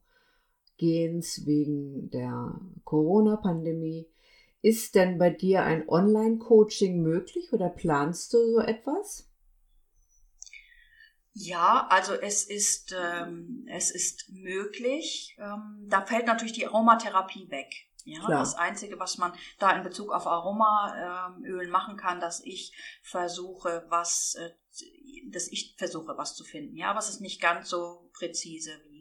gehens 0.78 1.46
wegen 1.46 2.10
der 2.10 2.60
Corona-Pandemie, 2.84 4.08
ist 4.62 4.96
denn 4.96 5.18
bei 5.18 5.30
dir 5.30 5.64
ein 5.64 5.88
Online-Coaching 5.90 7.02
möglich 7.02 7.52
oder 7.52 7.70
planst 7.70 8.34
du 8.34 8.38
so 8.54 8.60
etwas? 8.60 9.30
Ja, 11.34 11.88
also 11.90 12.14
es 12.14 12.44
ist, 12.44 12.96
ähm, 12.98 13.66
es 13.68 13.92
ist 13.92 14.30
möglich. 14.30 15.36
Ähm, 15.40 15.86
da 15.90 16.06
fällt 16.06 16.28
natürlich 16.28 16.54
die 16.54 16.68
Aromatherapie 16.68 17.50
weg. 17.50 17.74
Ja, 18.06 18.20
Klar. 18.20 18.40
das 18.40 18.56
Einzige, 18.56 19.00
was 19.00 19.18
man 19.18 19.34
da 19.60 19.76
in 19.76 19.84
Bezug 19.84 20.12
auf 20.12 20.28
Aromaölen 20.28 21.70
machen 21.70 21.98
kann, 21.98 22.20
dass 22.20 22.42
ich 22.44 22.74
versuche, 23.02 23.86
was, 23.90 24.36
äh, 24.36 24.52
dass 25.32 25.48
ich 25.48 25.76
versuche, 25.78 26.18
was 26.18 26.36
zu 26.36 26.44
finden. 26.44 26.76
Ja, 26.76 26.92
aber 26.92 27.00
es 27.00 27.10
ist 27.10 27.22
nicht 27.22 27.42
ganz 27.42 27.70
so 27.70 28.10
präzise, 28.14 28.72
wie 28.90 28.93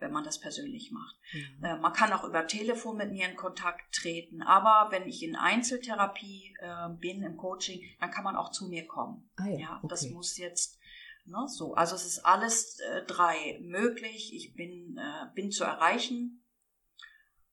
wenn 0.00 0.12
man 0.12 0.24
das 0.24 0.40
persönlich 0.40 0.90
macht. 0.90 1.16
Äh, 1.62 1.76
Man 1.76 1.92
kann 1.92 2.12
auch 2.12 2.24
über 2.24 2.46
Telefon 2.46 2.96
mit 2.96 3.12
mir 3.12 3.28
in 3.28 3.36
Kontakt 3.36 3.94
treten, 3.94 4.42
aber 4.42 4.90
wenn 4.90 5.06
ich 5.08 5.22
in 5.22 5.36
Einzeltherapie 5.36 6.56
äh, 6.60 6.88
bin, 6.98 7.22
im 7.22 7.36
Coaching, 7.36 7.82
dann 8.00 8.10
kann 8.10 8.24
man 8.24 8.36
auch 8.36 8.50
zu 8.50 8.68
mir 8.68 8.86
kommen. 8.86 9.30
Ah 9.36 9.46
ja, 9.46 9.58
Ja, 9.58 9.80
das 9.88 10.04
okay. 10.04 10.14
muss 10.14 10.36
jetzt 10.38 10.78
ne, 11.26 11.46
so. 11.48 11.74
Also 11.74 11.94
es 11.94 12.06
ist 12.06 12.20
alles 12.24 12.78
äh, 12.80 13.04
drei 13.06 13.58
möglich. 13.62 14.34
Ich 14.34 14.54
bin, 14.54 14.98
äh, 14.98 15.26
bin 15.34 15.50
zu 15.50 15.64
erreichen 15.64 16.44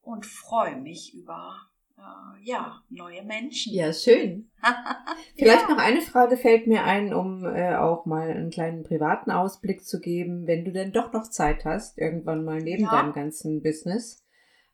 und 0.01 0.25
freue 0.25 0.77
mich 0.77 1.13
über 1.13 1.69
ja, 2.41 2.83
neue 2.89 3.23
Menschen. 3.23 3.73
Ja, 3.73 3.91
schön. 3.93 4.49
Vielleicht 5.35 5.67
Ja. 5.67 5.75
noch 5.75 5.77
eine 5.81 6.01
Frage 6.01 6.37
fällt 6.37 6.67
mir 6.67 6.83
ein, 6.83 7.13
um 7.13 7.43
äh, 7.45 7.75
auch 7.75 8.05
mal 8.05 8.29
einen 8.29 8.49
kleinen 8.49 8.83
privaten 8.83 9.31
Ausblick 9.31 9.85
zu 9.85 9.99
geben, 9.99 10.47
wenn 10.47 10.65
du 10.65 10.71
denn 10.71 10.91
doch 10.91 11.11
noch 11.13 11.29
Zeit 11.29 11.65
hast, 11.65 11.97
irgendwann 11.97 12.43
mal 12.43 12.61
neben 12.61 12.83
Ja. 12.83 12.91
deinem 12.91 13.13
ganzen 13.13 13.61
Business. 13.61 14.23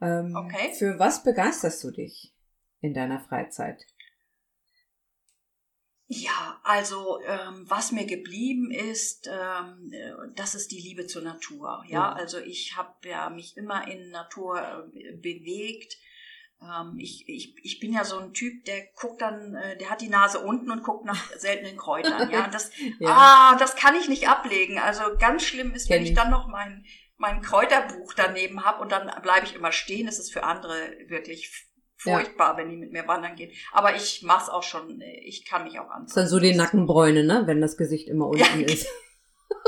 Ähm, 0.01 0.35
Okay. 0.35 0.73
Für 0.77 0.99
was 0.99 1.23
begeisterst 1.23 1.83
du 1.83 1.91
dich 1.91 2.33
in 2.81 2.93
deiner 2.93 3.19
Freizeit? 3.19 3.85
Ja, 6.07 6.59
also 6.63 7.19
ähm, 7.25 7.65
was 7.67 7.91
mir 7.91 8.05
geblieben 8.05 8.69
ist, 8.71 9.27
ähm, 9.31 9.91
äh, 9.93 10.11
das 10.35 10.53
ist 10.53 10.71
die 10.71 10.79
Liebe 10.79 11.07
zur 11.07 11.21
Natur. 11.23 11.83
Ja, 11.87 12.09
Ja. 12.09 12.13
also 12.13 12.37
ich 12.39 12.75
habe 12.75 12.93
ja 13.07 13.29
mich 13.29 13.57
immer 13.57 13.87
in 13.87 14.11
Natur 14.11 14.61
äh, 14.93 15.13
bewegt. 15.15 15.97
Ähm, 16.63 16.97
ich, 16.97 17.27
ich, 17.27 17.55
ich 17.63 17.79
bin 17.79 17.93
ja 17.93 18.03
so 18.03 18.17
ein 18.19 18.33
Typ, 18.33 18.65
der 18.65 18.81
guckt 18.99 19.21
dann, 19.21 19.55
äh, 19.55 19.77
der 19.77 19.89
hat 19.89 20.01
die 20.01 20.09
Nase 20.09 20.39
unten 20.39 20.71
und 20.71 20.83
guckt 20.83 21.05
nach 21.05 21.31
seltenen 21.37 21.77
Kräutern. 21.77 22.29
Ja, 22.31 22.47
das, 22.51 22.71
ah, 23.05 23.55
das 23.57 23.75
kann 23.75 23.95
ich 23.95 24.07
nicht 24.09 24.27
ablegen. 24.29 24.77
Also 24.79 25.03
ganz 25.19 25.43
schlimm 25.43 25.73
ist, 25.73 25.87
Kenn 25.87 25.97
wenn 25.97 26.03
ich 26.03 26.09
ich. 26.11 26.15
dann 26.15 26.31
noch 26.31 26.47
mein 26.47 26.85
mein 27.17 27.41
Kräuterbuch 27.41 28.13
daneben 28.15 28.65
habe 28.65 28.81
und 28.81 28.91
dann 28.91 29.09
bleibe 29.21 29.45
ich 29.45 29.55
immer 29.55 29.71
stehen. 29.71 30.07
Das 30.07 30.19
ist 30.19 30.33
für 30.33 30.43
andere 30.43 30.75
wirklich 31.07 31.49
Ja. 32.03 32.15
furchtbar, 32.17 32.57
wenn 32.57 32.69
die 32.69 32.75
mit 32.75 32.91
mir 32.91 33.07
wandern 33.07 33.35
gehen. 33.35 33.51
Aber 33.71 33.95
ich 33.95 34.23
mach's 34.23 34.49
auch 34.49 34.63
schon. 34.63 34.99
äh, 34.99 35.21
Ich 35.25 35.45
kann 35.45 35.63
mich 35.63 35.79
auch 35.79 35.89
anziehen. 35.89 36.03
Das 36.05 36.09
ist 36.09 36.17
dann 36.17 36.27
so 36.27 36.39
die 36.39 36.53
Nackenbräune, 36.55 37.23
ne? 37.23 37.43
Wenn 37.45 37.61
das 37.61 37.77
Gesicht 37.77 38.09
immer 38.09 38.27
unten 38.27 38.39
Ja. 38.59 38.65
ist. 38.65 38.87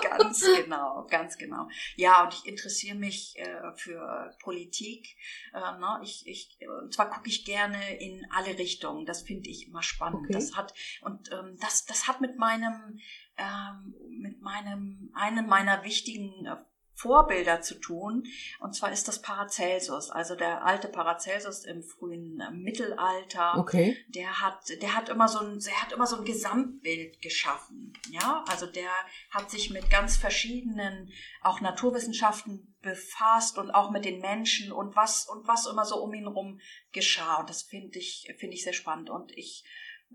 Ganz 0.02 0.44
genau, 0.64 1.06
ganz 1.10 1.38
genau. 1.38 1.68
Ja, 1.96 2.24
und 2.24 2.34
ich 2.34 2.46
interessiere 2.46 2.96
mich 2.96 3.38
äh, 3.38 3.72
für 3.76 4.36
Politik. 4.42 5.16
Äh, 5.54 5.60
ne? 5.60 6.00
ich, 6.04 6.28
ich, 6.28 6.58
und 6.82 6.94
zwar 6.94 7.10
gucke 7.10 7.30
ich 7.30 7.46
gerne 7.46 7.98
in 8.00 8.26
alle 8.32 8.58
Richtungen. 8.58 9.06
Das 9.06 9.24
finde 9.24 9.50
ich 9.50 9.68
immer 9.68 9.84
spannend. 9.84 10.26
Okay. 10.26 10.34
Das 10.34 10.56
hat 10.56 10.74
und 11.02 11.32
ähm, 11.32 11.58
das, 11.60 11.86
das 11.86 12.08
hat 12.08 12.22
mit 12.22 12.38
meinem, 12.38 13.00
ähm, 13.38 13.96
mit 14.10 14.42
meinem, 14.42 15.12
einem 15.14 15.48
meiner 15.48 15.84
wichtigen 15.84 16.46
äh, 16.46 16.58
Vorbilder 16.96 17.62
zu 17.62 17.76
tun. 17.76 18.24
Und 18.60 18.74
zwar 18.74 18.92
ist 18.92 19.08
das 19.08 19.22
Paracelsus, 19.22 20.10
also 20.10 20.36
der 20.36 20.66
alte 20.66 20.88
Paracelsus 20.88 21.66
im 21.66 21.84
frühen 21.84 22.40
äh, 22.40 22.52
Mittelalter 22.52 23.58
Okay. 23.58 23.98
der 24.08 24.42
hat, 24.42 24.60
der 24.82 24.96
hat 24.96 25.10
immer 25.10 25.28
so 25.28 25.40
ein, 25.40 25.60
der 25.60 25.82
hat 25.82 25.92
immer 25.92 26.08
so 26.08 26.18
ein 26.18 26.26
Gesamtbild 26.26 27.22
geschaffen. 27.22 27.94
Ja, 28.10 28.44
also 28.48 28.66
der 28.66 28.90
hat 29.30 29.52
sich 29.52 29.70
mit 29.70 29.90
ganz 29.90 30.16
verschiedenen, 30.16 31.12
auch 31.42 31.60
Naturwissenschaften 31.62 32.76
befasst 32.82 33.58
und 33.58 33.72
auch 33.72 33.92
mit 33.92 34.06
den 34.06 34.22
Menschen 34.22 34.72
und 34.72 34.96
was, 34.96 35.28
und 35.28 35.48
was 35.48 35.66
immer 35.66 35.86
so 35.86 36.02
um 36.02 36.14
ihn 36.14 36.28
rum 36.28 36.60
geschah. 36.94 37.36
Und 37.42 37.50
das 37.50 37.64
finde 37.64 38.00
ich, 38.00 38.34
finde 38.40 38.56
ich 38.56 38.64
sehr 38.64 38.74
spannend. 38.74 39.10
Und 39.10 39.32
ich, 39.36 39.66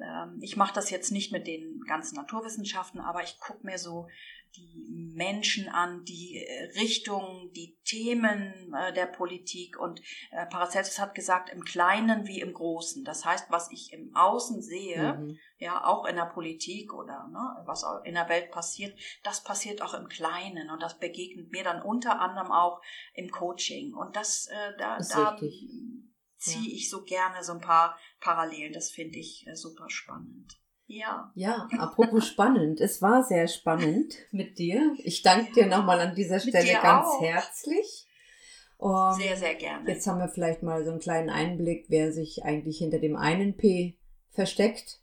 ähm, 0.01 0.38
ich 0.40 0.57
mache 0.57 0.75
das 0.75 0.88
jetzt 0.88 1.11
nicht 1.11 1.33
mit 1.33 1.47
den 1.47 1.81
ganzen 1.87 2.14
Naturwissenschaften, 2.16 3.01
aber 3.01 3.23
ich 3.23 3.38
gucke 3.38 3.66
mir 3.66 3.79
so 3.79 4.09
die 4.56 5.12
Menschen 5.14 5.68
an, 5.68 6.04
die 6.04 6.38
äh, 6.38 6.78
Richtungen, 6.78 7.52
die 7.52 7.78
Themen 7.84 8.72
äh, 8.74 8.92
der 8.92 9.06
Politik 9.06 9.78
und 9.78 10.00
äh, 10.30 10.46
Paracelsus 10.46 10.98
hat 10.98 11.14
gesagt, 11.14 11.50
im 11.50 11.64
Kleinen 11.64 12.26
wie 12.26 12.40
im 12.40 12.52
Großen. 12.52 13.04
Das 13.04 13.24
heißt, 13.24 13.46
was 13.50 13.70
ich 13.70 13.92
im 13.92 14.14
Außen 14.14 14.62
sehe, 14.62 15.14
Mhm. 15.14 15.38
ja, 15.58 15.84
auch 15.84 16.06
in 16.06 16.16
der 16.16 16.26
Politik 16.26 16.92
oder 16.92 17.28
ne, 17.28 17.62
was 17.66 17.84
in 18.04 18.14
der 18.14 18.28
Welt 18.28 18.50
passiert, 18.50 18.98
das 19.22 19.42
passiert 19.42 19.82
auch 19.82 19.94
im 19.94 20.08
Kleinen 20.08 20.70
und 20.70 20.82
das 20.82 20.98
begegnet 20.98 21.50
mir 21.50 21.64
dann 21.64 21.82
unter 21.82 22.20
anderem 22.20 22.52
auch 22.52 22.80
im 23.14 23.30
Coaching. 23.30 23.94
Und 23.94 24.16
das, 24.16 24.46
äh, 24.46 24.76
da, 24.78 24.96
Ist 24.96 25.12
da 25.12 25.38
ziehe 26.40 26.74
ich 26.74 26.88
so 26.88 27.02
gerne 27.04 27.44
so 27.44 27.52
ein 27.52 27.60
paar 27.60 27.98
Parallelen. 28.20 28.72
Das 28.72 28.90
finde 28.90 29.18
ich 29.18 29.46
äh, 29.46 29.54
super 29.54 29.88
spannend. 29.88 30.60
Ja. 30.90 31.31
Ja, 31.37 31.68
apropos 31.79 32.26
spannend. 32.26 32.81
Es 32.81 33.00
war 33.00 33.22
sehr 33.22 33.46
spannend 33.46 34.14
mit 34.33 34.59
dir. 34.59 34.92
Ich 34.98 35.22
danke 35.22 35.53
dir 35.53 35.66
nochmal 35.66 36.00
an 36.00 36.16
dieser 36.16 36.40
Stelle 36.40 36.72
ganz 36.83 37.07
auch. 37.07 37.22
herzlich. 37.22 38.09
Um, 38.76 39.12
Sehr, 39.12 39.37
sehr 39.37 39.57
gerne. 39.57 39.88
Jetzt 39.88 40.07
haben 40.07 40.18
wir 40.18 40.29
vielleicht 40.29 40.62
mal 40.62 40.83
so 40.85 40.90
einen 40.90 41.00
kleinen 41.00 41.29
Einblick, 41.29 41.85
wer 41.90 42.12
sich 42.12 42.44
eigentlich 42.44 42.79
hinter 42.79 42.98
dem 42.98 43.14
einen 43.14 43.57
P 43.57 43.98
versteckt. 44.31 45.00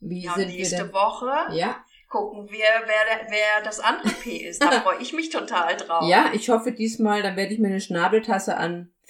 Wie 0.00 0.24
ja, 0.24 0.34
sind 0.34 0.48
wir 0.48 0.56
nächste 0.56 0.76
denn? 0.78 0.92
Woche 0.92 1.30
Ja, 1.52 1.76
gucken 2.08 2.50
wir, 2.50 2.58
wer, 2.58 3.30
wer 3.30 3.64
das 3.64 3.78
andere 3.78 4.10
P 4.10 4.36
ist. 4.38 4.60
Da 4.60 4.70
freue 4.82 5.00
ich 5.00 5.12
mich 5.12 5.30
total 5.30 5.76
drauf. 5.76 6.06
ja, 6.08 6.32
ich 6.34 6.48
hoffe 6.50 6.72
diesmal, 6.72 7.22
dann 7.22 7.36
werde 7.36 7.54
ich 7.54 7.60
mir 7.60 7.68
eine 7.68 7.80
Schnabeltasse 7.80 8.56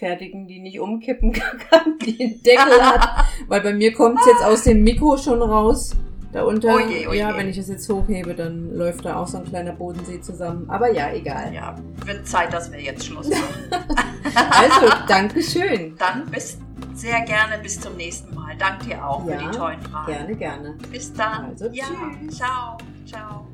anfertigen, 0.01 0.47
die 0.47 0.61
nicht 0.61 0.79
umkippen 0.79 1.33
kann, 1.71 1.99
die 2.05 2.23
einen 2.23 2.43
Deckel 2.43 2.83
hat, 2.83 3.25
weil 3.49 3.61
bei 3.63 3.73
mir 3.73 3.93
kommt 3.95 4.19
es 4.21 4.27
jetzt 4.27 4.45
aus 4.45 4.63
dem 4.65 4.83
Mikro 4.83 5.17
schon 5.17 5.41
raus. 5.41 5.95
Da 6.33 6.43
unter, 6.43 6.75
Oh 6.75 6.79
je, 6.81 7.07
oh 7.07 7.13
ja, 7.13 7.31
je. 7.31 7.39
wenn 7.39 7.49
ich 7.49 7.57
es 7.57 7.69
jetzt 7.69 7.89
hochhebe, 7.89 8.35
dann 8.35 8.75
läuft 8.77 9.07
da 9.07 9.17
auch 9.17 9.27
so 9.27 9.39
ein 9.39 9.45
kleiner 9.45 9.73
Bodensee 9.73 10.21
zusammen. 10.21 10.69
Aber 10.69 10.93
ja, 10.93 11.11
egal. 11.15 11.55
Ja, 11.55 11.75
wird 12.05 12.29
Zeit, 12.29 12.53
dass 12.53 12.71
wir 12.71 12.81
jetzt 12.81 13.07
Schluss 13.07 13.29
machen. 13.31 13.71
Also, 14.35 14.93
Dankeschön. 15.09 15.97
Dann 15.97 16.27
bis 16.27 16.59
sehr 16.95 17.21
gerne 17.23 17.57
bis 17.63 17.81
zum 17.81 17.97
nächsten 17.97 18.35
Mal. 18.35 18.55
Danke 18.59 18.87
dir 18.87 19.07
auch 19.07 19.25
Ja, 19.27 19.39
für 19.39 19.45
die 19.51 19.57
tollen 19.57 19.81
Fragen. 19.81 20.13
Gerne, 20.13 20.35
gerne. 20.37 20.75
Bis 20.91 21.13
dann. 21.15 21.45
Also, 21.47 21.67
ja, 21.73 21.85
tschüss. 21.85 22.37
ciao, 22.37 22.77
ciao. 23.07 23.47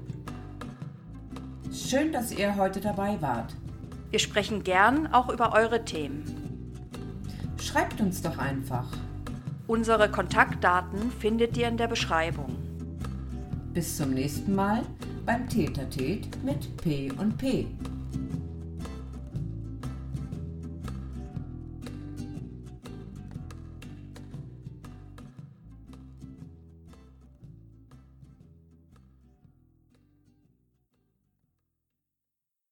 Schön, 1.72 2.10
dass 2.10 2.32
ihr 2.32 2.56
heute 2.56 2.80
dabei 2.80 3.16
wart. 3.20 3.54
Wir 4.12 4.18
sprechen 4.18 4.62
gern 4.62 5.06
auch 5.14 5.30
über 5.30 5.54
eure 5.54 5.86
Themen. 5.86 6.22
Schreibt 7.58 7.98
uns 7.98 8.20
doch 8.20 8.36
einfach. 8.36 8.86
Unsere 9.66 10.10
Kontaktdaten 10.10 11.10
findet 11.18 11.56
ihr 11.56 11.66
in 11.66 11.78
der 11.78 11.88
Beschreibung. 11.88 12.54
Bis 13.72 13.96
zum 13.96 14.10
nächsten 14.10 14.54
Mal 14.54 14.82
beim 15.24 15.48
Tätertät 15.48 16.28
mit 16.44 16.76
P 16.76 17.10
und 17.12 17.38
P. 17.38 17.66